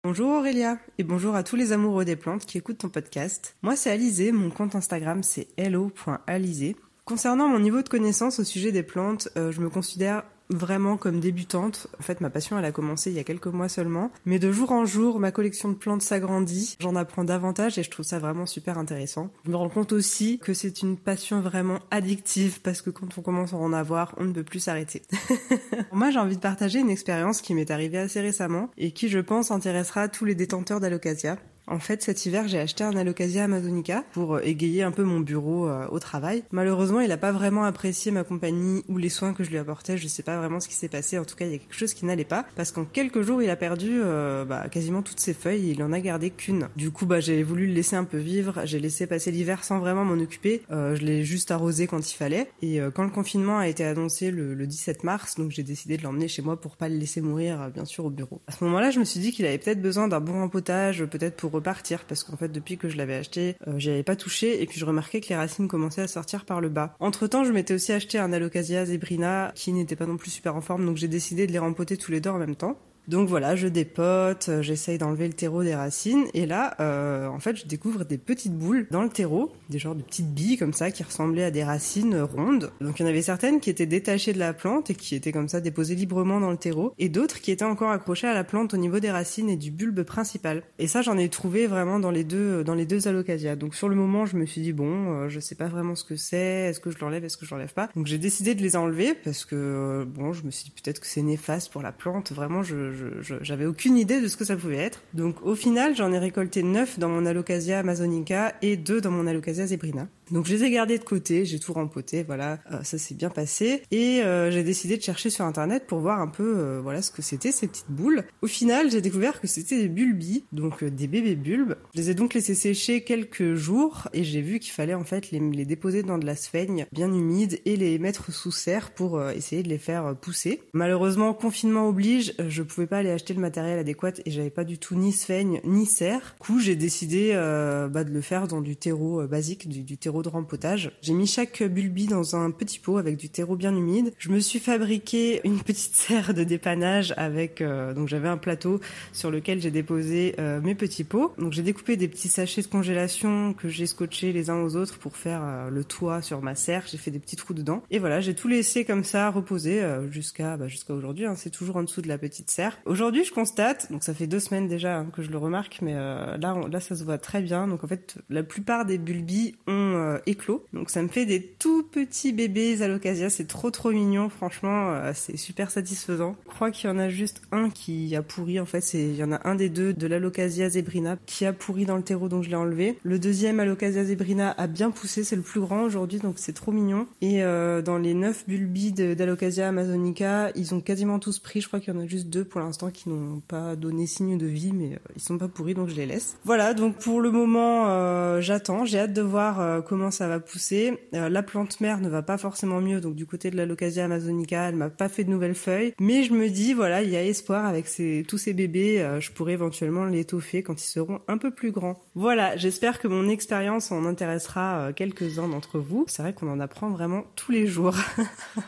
[0.03, 3.57] Bonjour Aurélia et bonjour à tous les amoureux des plantes qui écoutent ton podcast.
[3.63, 6.75] Moi c'est Alizé, mon compte Instagram c'est hello.alizé.
[7.03, 11.19] Concernant mon niveau de connaissance au sujet des plantes, euh, je me considère vraiment comme
[11.19, 11.87] débutante.
[11.99, 14.11] En fait, ma passion, elle a commencé il y a quelques mois seulement.
[14.25, 16.75] Mais de jour en jour, ma collection de plantes s'agrandit.
[16.79, 19.29] J'en apprends davantage et je trouve ça vraiment super intéressant.
[19.45, 23.21] Je me rends compte aussi que c'est une passion vraiment addictive parce que quand on
[23.21, 25.03] commence à en avoir, on ne peut plus s'arrêter.
[25.91, 29.19] Moi, j'ai envie de partager une expérience qui m'est arrivée assez récemment et qui, je
[29.19, 31.37] pense, intéressera tous les détenteurs d'Alocasia.
[31.67, 35.19] En fait, cet hiver, j'ai acheté un Alocasia amazonica pour euh, égayer un peu mon
[35.19, 36.43] bureau euh, au travail.
[36.51, 39.97] Malheureusement, il n'a pas vraiment apprécié ma compagnie ou les soins que je lui apportais.
[39.97, 41.19] Je sais pas vraiment ce qui s'est passé.
[41.19, 43.43] En tout cas, il y a quelque chose qui n'allait pas parce qu'en quelques jours,
[43.43, 46.69] il a perdu euh, bah, quasiment toutes ses feuilles et il en a gardé qu'une.
[46.77, 48.61] Du coup, bah, j'ai voulu le laisser un peu vivre.
[48.63, 50.61] J'ai laissé passer l'hiver sans vraiment m'en occuper.
[50.69, 52.49] je l'ai juste arrosé quand il fallait.
[52.61, 56.03] Et quand le confinement a été annoncé le, le 17 mars, donc j'ai décidé de
[56.03, 58.41] l'emmener chez moi pour pas le laisser mourir, bien sûr, au bureau.
[58.47, 61.35] À ce moment-là, je me suis dit qu'il avait peut-être besoin d'un bon rempotage, peut-être
[61.35, 64.61] pour repartir parce qu'en fait depuis que je l'avais acheté, euh, j'y avais pas touché
[64.61, 66.95] et puis je remarquais que les racines commençaient à sortir par le bas.
[66.99, 70.55] Entre temps, je m'étais aussi acheté un Alocasia zebrina qui n'était pas non plus super
[70.55, 72.77] en forme donc j'ai décidé de les rempoter tous les deux en même temps.
[73.07, 77.39] Donc voilà, je dépote, euh, j'essaye d'enlever le terreau des racines, et là, euh, en
[77.39, 80.73] fait, je découvre des petites boules dans le terreau, des genres de petites billes comme
[80.73, 82.69] ça qui ressemblaient à des racines rondes.
[82.81, 85.31] Donc il y en avait certaines qui étaient détachées de la plante et qui étaient
[85.31, 88.43] comme ça déposées librement dans le terreau, et d'autres qui étaient encore accrochées à la
[88.43, 90.63] plante au niveau des racines et du bulbe principal.
[90.77, 93.55] Et ça, j'en ai trouvé vraiment dans les deux, dans les deux alocasias.
[93.55, 96.03] Donc sur le moment, je me suis dit bon, euh, je sais pas vraiment ce
[96.03, 97.89] que c'est, est-ce que je l'enlève, est-ce que je l'enlève pas.
[97.95, 101.07] Donc j'ai décidé de les enlever parce que bon, je me suis dit peut-être que
[101.07, 102.33] c'est néfaste pour la plante.
[102.33, 102.96] Vraiment, je
[103.41, 105.01] j'avais aucune idée de ce que ça pouvait être.
[105.13, 109.27] Donc au final, j'en ai récolté 9 dans mon Alocasia amazonica et 2 dans mon
[109.27, 110.07] Alocasia zebrina.
[110.31, 113.29] Donc je les ai gardés de côté, j'ai tout rempoté, voilà, euh, ça s'est bien
[113.29, 113.83] passé.
[113.91, 117.11] Et euh, j'ai décidé de chercher sur internet pour voir un peu euh, voilà ce
[117.11, 118.23] que c'était ces petites boules.
[118.41, 121.75] Au final, j'ai découvert que c'était des bulbis, donc des bébés bulbes.
[121.95, 125.31] Je les ai donc laissés sécher quelques jours et j'ai vu qu'il fallait en fait
[125.31, 129.21] les, les, déposer dans de la sphaigne bien humide et les mettre sous serre pour
[129.29, 130.61] essayer de les faire pousser.
[130.73, 134.77] Malheureusement, confinement oblige, je pouvais pas aller acheter le matériel adéquat et j'avais pas du
[134.77, 136.35] tout ni sphaigne ni serre.
[136.41, 140.16] Du coup, j'ai décidé bah, de le faire dans du terreau basique, du, du terreau
[140.21, 140.91] de rempotage.
[141.01, 144.13] J'ai mis chaque bulbi dans un petit pot avec du terreau bien humide.
[144.17, 148.79] Je me suis fabriqué une petite serre de dépannage avec euh, donc j'avais un plateau
[149.13, 151.33] sur lequel j'ai déposé euh, mes petits pots.
[151.37, 154.97] Donc j'ai découpé des petits sachets de congélation que j'ai scotchés les uns aux autres
[154.97, 156.83] pour faire euh, le toit sur ma serre.
[156.87, 160.57] J'ai fait des petits trous dedans et voilà, j'ai tout laissé comme ça reposer jusqu'à
[160.57, 161.25] bah, jusqu'à aujourd'hui.
[161.25, 161.35] Hein.
[161.35, 162.77] C'est toujours en dessous de la petite serre.
[162.85, 165.93] Aujourd'hui, je constate, donc ça fait deux semaines déjà hein, que je le remarque, mais
[165.93, 167.67] là là ça se voit très bien.
[167.67, 170.65] Donc en fait, la plupart des bulbis ont euh, éclos.
[170.73, 173.29] Donc ça me fait des tout petits bébés alocasia.
[173.29, 174.29] C'est trop trop mignon.
[174.29, 176.35] Franchement, euh, c'est super satisfaisant.
[176.49, 178.59] Je crois qu'il y en a juste un qui a pourri.
[178.59, 181.53] En fait, c'est il y en a un des deux de l'alocasia zebrina qui a
[181.53, 182.97] pourri dans le terreau, donc je l'ai enlevé.
[183.03, 185.23] Le deuxième alocasia zebrina a bien poussé.
[185.23, 187.07] C'est le plus grand aujourd'hui, donc c'est trop mignon.
[187.21, 191.61] Et euh, dans les neuf bulbis d'alocasia amazonica, ils ont quasiment tous pris.
[191.61, 194.37] Je crois qu'il y en a juste deux pour l'instant qui n'ont pas donné signe
[194.37, 196.37] de vie, mais ils sont pas pourris, donc je les laisse.
[196.45, 196.73] Voilà.
[196.73, 198.85] Donc pour le moment, j'attends.
[198.85, 200.97] J'ai hâte de voir comment ça va pousser.
[201.13, 204.05] Euh, la plante mère ne va pas forcément mieux, donc du côté de la Locasia
[204.05, 205.93] amazonica, elle m'a pas fait de nouvelles feuilles.
[205.99, 207.85] Mais je me dis, voilà, il y a espoir avec
[208.27, 211.99] tous ces bébés, euh, je pourrais éventuellement l'étoffer quand ils seront un peu plus grands.
[212.15, 216.05] Voilà, j'espère que mon expérience en intéressera euh, quelques-uns d'entre vous.
[216.07, 217.95] C'est vrai qu'on en apprend vraiment tous les jours.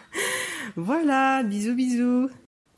[0.75, 2.30] voilà, bisous bisous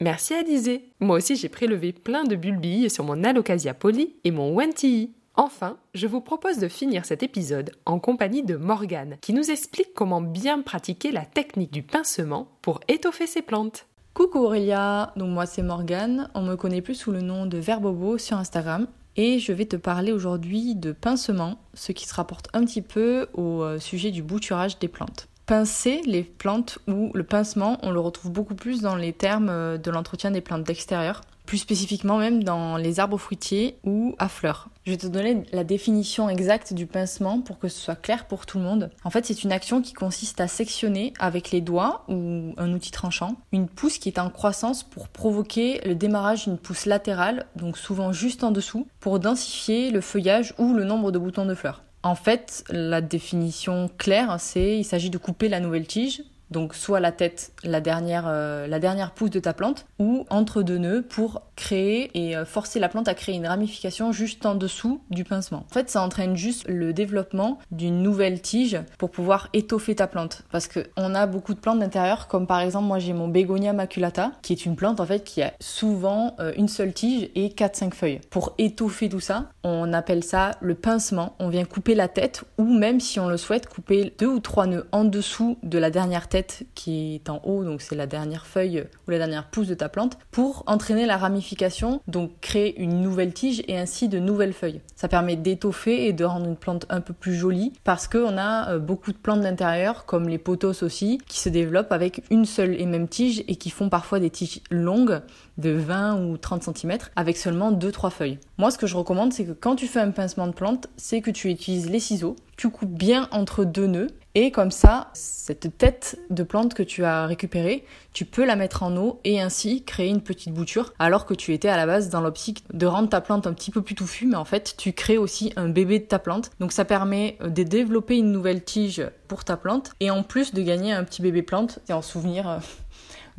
[0.02, 0.82] Merci Alizé.
[1.00, 5.12] Moi aussi j'ai prélevé plein de bulbilles sur mon Alocasia poli et mon Wentii.
[5.44, 9.92] Enfin, je vous propose de finir cet épisode en compagnie de Morgane, qui nous explique
[9.96, 13.88] comment bien pratiquer la technique du pincement pour étoffer ses plantes.
[14.14, 18.20] Coucou Aurélia, donc moi c'est Morgane, on me connaît plus sous le nom de Verbobo
[18.20, 18.86] sur Instagram
[19.16, 23.26] et je vais te parler aujourd'hui de pincement, ce qui se rapporte un petit peu
[23.34, 25.28] au euh, sujet du bouturage des plantes.
[25.48, 29.80] Pincer les plantes ou le pincement, on le retrouve beaucoup plus dans les termes euh,
[29.80, 31.22] de l'entretien des plantes d'extérieur
[31.52, 34.70] plus spécifiquement même dans les arbres fruitiers ou à fleurs.
[34.86, 38.46] Je vais te donner la définition exacte du pincement pour que ce soit clair pour
[38.46, 38.90] tout le monde.
[39.04, 42.92] En fait, c'est une action qui consiste à sectionner avec les doigts ou un outil
[42.92, 47.78] tranchant une pousse qui est en croissance pour provoquer le démarrage d'une pousse latérale, donc
[47.78, 51.84] souvent juste en dessous, pour densifier le feuillage ou le nombre de boutons de fleurs.
[52.04, 57.00] En fait, la définition claire, c'est il s'agit de couper la nouvelle tige donc soit
[57.00, 61.02] la tête, la dernière, euh, la dernière pousse de ta plante, ou entre deux nœuds
[61.02, 65.24] pour créer et euh, forcer la plante à créer une ramification juste en dessous du
[65.24, 65.66] pincement.
[65.70, 70.44] En fait, ça entraîne juste le développement d'une nouvelle tige pour pouvoir étoffer ta plante.
[70.52, 74.32] Parce qu'on a beaucoup de plantes d'intérieur, comme par exemple moi j'ai mon Begonia maculata,
[74.42, 77.94] qui est une plante en fait qui a souvent euh, une seule tige et 4-5
[77.94, 78.20] feuilles.
[78.30, 81.36] Pour étoffer tout ça, on appelle ça le pincement.
[81.40, 84.66] On vient couper la tête, ou même si on le souhaite, couper deux ou trois
[84.66, 86.41] nœuds en dessous de la dernière tête
[86.76, 89.90] qui est en haut, donc c'est la dernière feuille ou la dernière pousse de ta
[89.90, 94.82] plante, pour entraîner la ramification, donc créer une nouvelle tige et ainsi de nouvelles feuilles.
[94.96, 98.72] Ça permet d'étoffer et de rendre une plante un peu plus jolie parce qu'on a
[98.72, 102.80] euh, beaucoup de plantes d'intérieur, comme les potos aussi, qui se développent avec une seule
[102.80, 105.22] et même tige et qui font parfois des tiges longues
[105.62, 108.40] de 20 ou 30 cm avec seulement 2-3 feuilles.
[108.58, 111.22] Moi, ce que je recommande, c'est que quand tu fais un pincement de plante, c'est
[111.22, 115.78] que tu utilises les ciseaux, tu coupes bien entre deux nœuds et comme ça, cette
[115.78, 117.84] tête de plante que tu as récupérée,
[118.14, 121.54] tu peux la mettre en eau et ainsi créer une petite bouture alors que tu
[121.54, 124.26] étais à la base dans l'optique de rendre ta plante un petit peu plus touffue,
[124.28, 126.52] mais en fait tu crées aussi un bébé de ta plante.
[126.62, 130.62] Donc ça permet de développer une nouvelle tige pour ta plante et en plus de
[130.62, 132.58] gagner un petit bébé plante et en souvenir euh,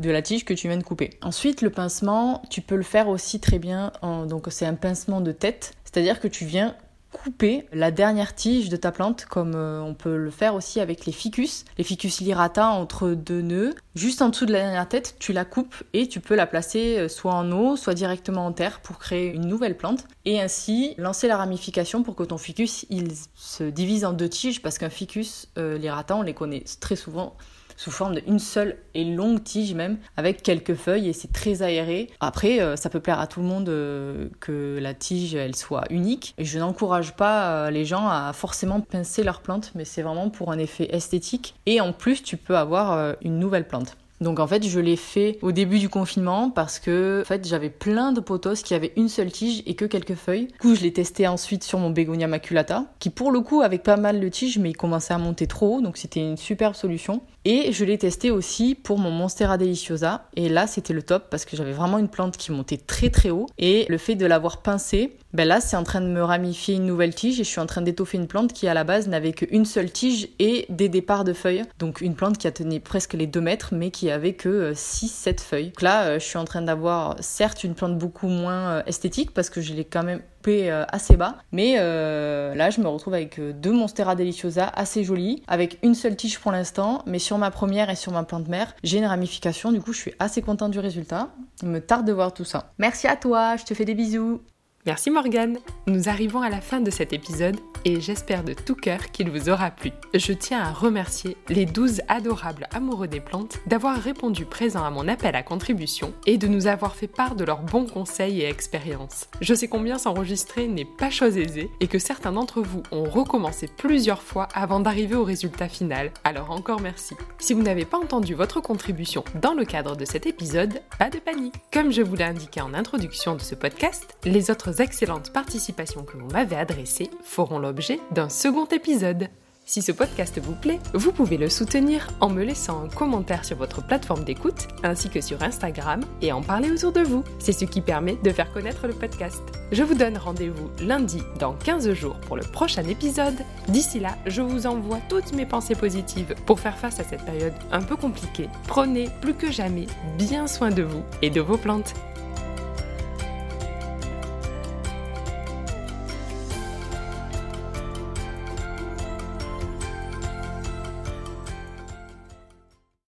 [0.03, 1.11] de la tige que tu viens de couper.
[1.22, 3.92] Ensuite, le pincement, tu peux le faire aussi très bien.
[4.03, 6.76] En, donc, c'est un pincement de tête, c'est-à-dire que tu viens
[7.12, 11.07] couper la dernière tige de ta plante comme euh, on peut le faire aussi avec
[11.07, 11.64] les ficus.
[11.78, 15.44] Les ficus lirata entre deux nœuds, juste en dessous de la dernière tête, tu la
[15.44, 18.98] coupes et tu peux la placer euh, soit en eau, soit directement en terre pour
[18.98, 23.64] créer une nouvelle plante et ainsi lancer la ramification pour que ton ficus il se
[23.64, 27.36] divise en deux tiges parce qu'un ficus euh, lirata on les connaît très souvent
[27.76, 32.10] sous forme d'une seule et longue tige même, avec quelques feuilles et c'est très aéré.
[32.20, 35.84] Après, euh, ça peut plaire à tout le monde euh, que la tige elle soit
[35.90, 36.34] unique.
[36.38, 40.30] Et je n'encourage pas euh, les gens à forcément pincer leurs plantes, mais c'est vraiment
[40.30, 41.54] pour un effet esthétique.
[41.66, 43.96] Et en plus, tu peux avoir une nouvelle plante.
[44.22, 47.70] Donc en fait, je l'ai fait au début du confinement parce que en fait, j'avais
[47.70, 50.46] plein de potos qui avaient une seule tige et que quelques feuilles.
[50.46, 53.82] Du coup, je l'ai testé ensuite sur mon Begonia maculata, qui pour le coup avec
[53.82, 56.74] pas mal de tiges, mais il commençait à monter trop haut, donc c'était une superbe
[56.74, 57.20] solution.
[57.45, 60.28] Et je l'ai testé aussi pour mon Monstera Deliciosa.
[60.36, 63.30] Et là, c'était le top parce que j'avais vraiment une plante qui montait très très
[63.30, 63.47] haut.
[63.59, 66.86] Et le fait de l'avoir pincée, ben là, c'est en train de me ramifier une
[66.86, 69.32] nouvelle tige et je suis en train d'étoffer une plante qui à la base n'avait
[69.32, 71.64] qu'une seule tige et des départs de feuilles.
[71.78, 75.28] Donc une plante qui a tenu presque les 2 mètres mais qui avait que 6-7
[75.28, 75.66] euh, feuilles.
[75.68, 79.32] Donc là, euh, je suis en train d'avoir certes une plante beaucoup moins euh, esthétique
[79.32, 81.36] parce que je l'ai quand même euh, assez bas.
[81.53, 85.95] Mais euh, là, je me retrouve avec euh, deux Monstera Deliciosa assez jolies, avec une
[85.95, 87.03] seule tige pour l'instant.
[87.07, 89.72] Mais sur ma première et sur ma plante mère, j'ai une ramification.
[89.72, 91.28] Du coup, je suis assez contente du résultat.
[91.62, 92.72] Me tarde de voir tout ça.
[92.78, 94.40] Merci à toi, je te fais des bisous.
[94.84, 95.58] Merci Morgane.
[95.86, 99.48] Nous arrivons à la fin de cet épisode et j'espère de tout cœur qu'il vous
[99.48, 99.92] aura plu.
[100.12, 105.06] Je tiens à remercier les 12 adorables amoureux des plantes d'avoir répondu présent à mon
[105.06, 109.28] appel à contribution et de nous avoir fait part de leurs bons conseils et expériences.
[109.40, 113.68] Je sais combien s'enregistrer n'est pas chose aisée et que certains d'entre vous ont recommencé
[113.68, 117.14] plusieurs fois avant d'arriver au résultat final, alors encore merci.
[117.38, 121.18] Si vous n'avez pas entendu votre contribution dans le cadre de cet épisode, pas de
[121.18, 121.54] panique.
[121.72, 124.50] Comme je vous l'ai indiqué en introduction de ce podcast, les
[124.80, 129.28] excellentes participations que vous m'avez adressées feront l'objet d'un second épisode.
[129.64, 133.56] Si ce podcast vous plaît, vous pouvez le soutenir en me laissant un commentaire sur
[133.56, 137.22] votre plateforme d'écoute ainsi que sur Instagram et en parler autour de vous.
[137.38, 139.40] C'est ce qui permet de faire connaître le podcast.
[139.70, 143.38] Je vous donne rendez-vous lundi dans 15 jours pour le prochain épisode.
[143.68, 147.54] D'ici là, je vous envoie toutes mes pensées positives pour faire face à cette période
[147.70, 148.48] un peu compliquée.
[148.66, 149.86] Prenez plus que jamais
[150.18, 151.94] bien soin de vous et de vos plantes.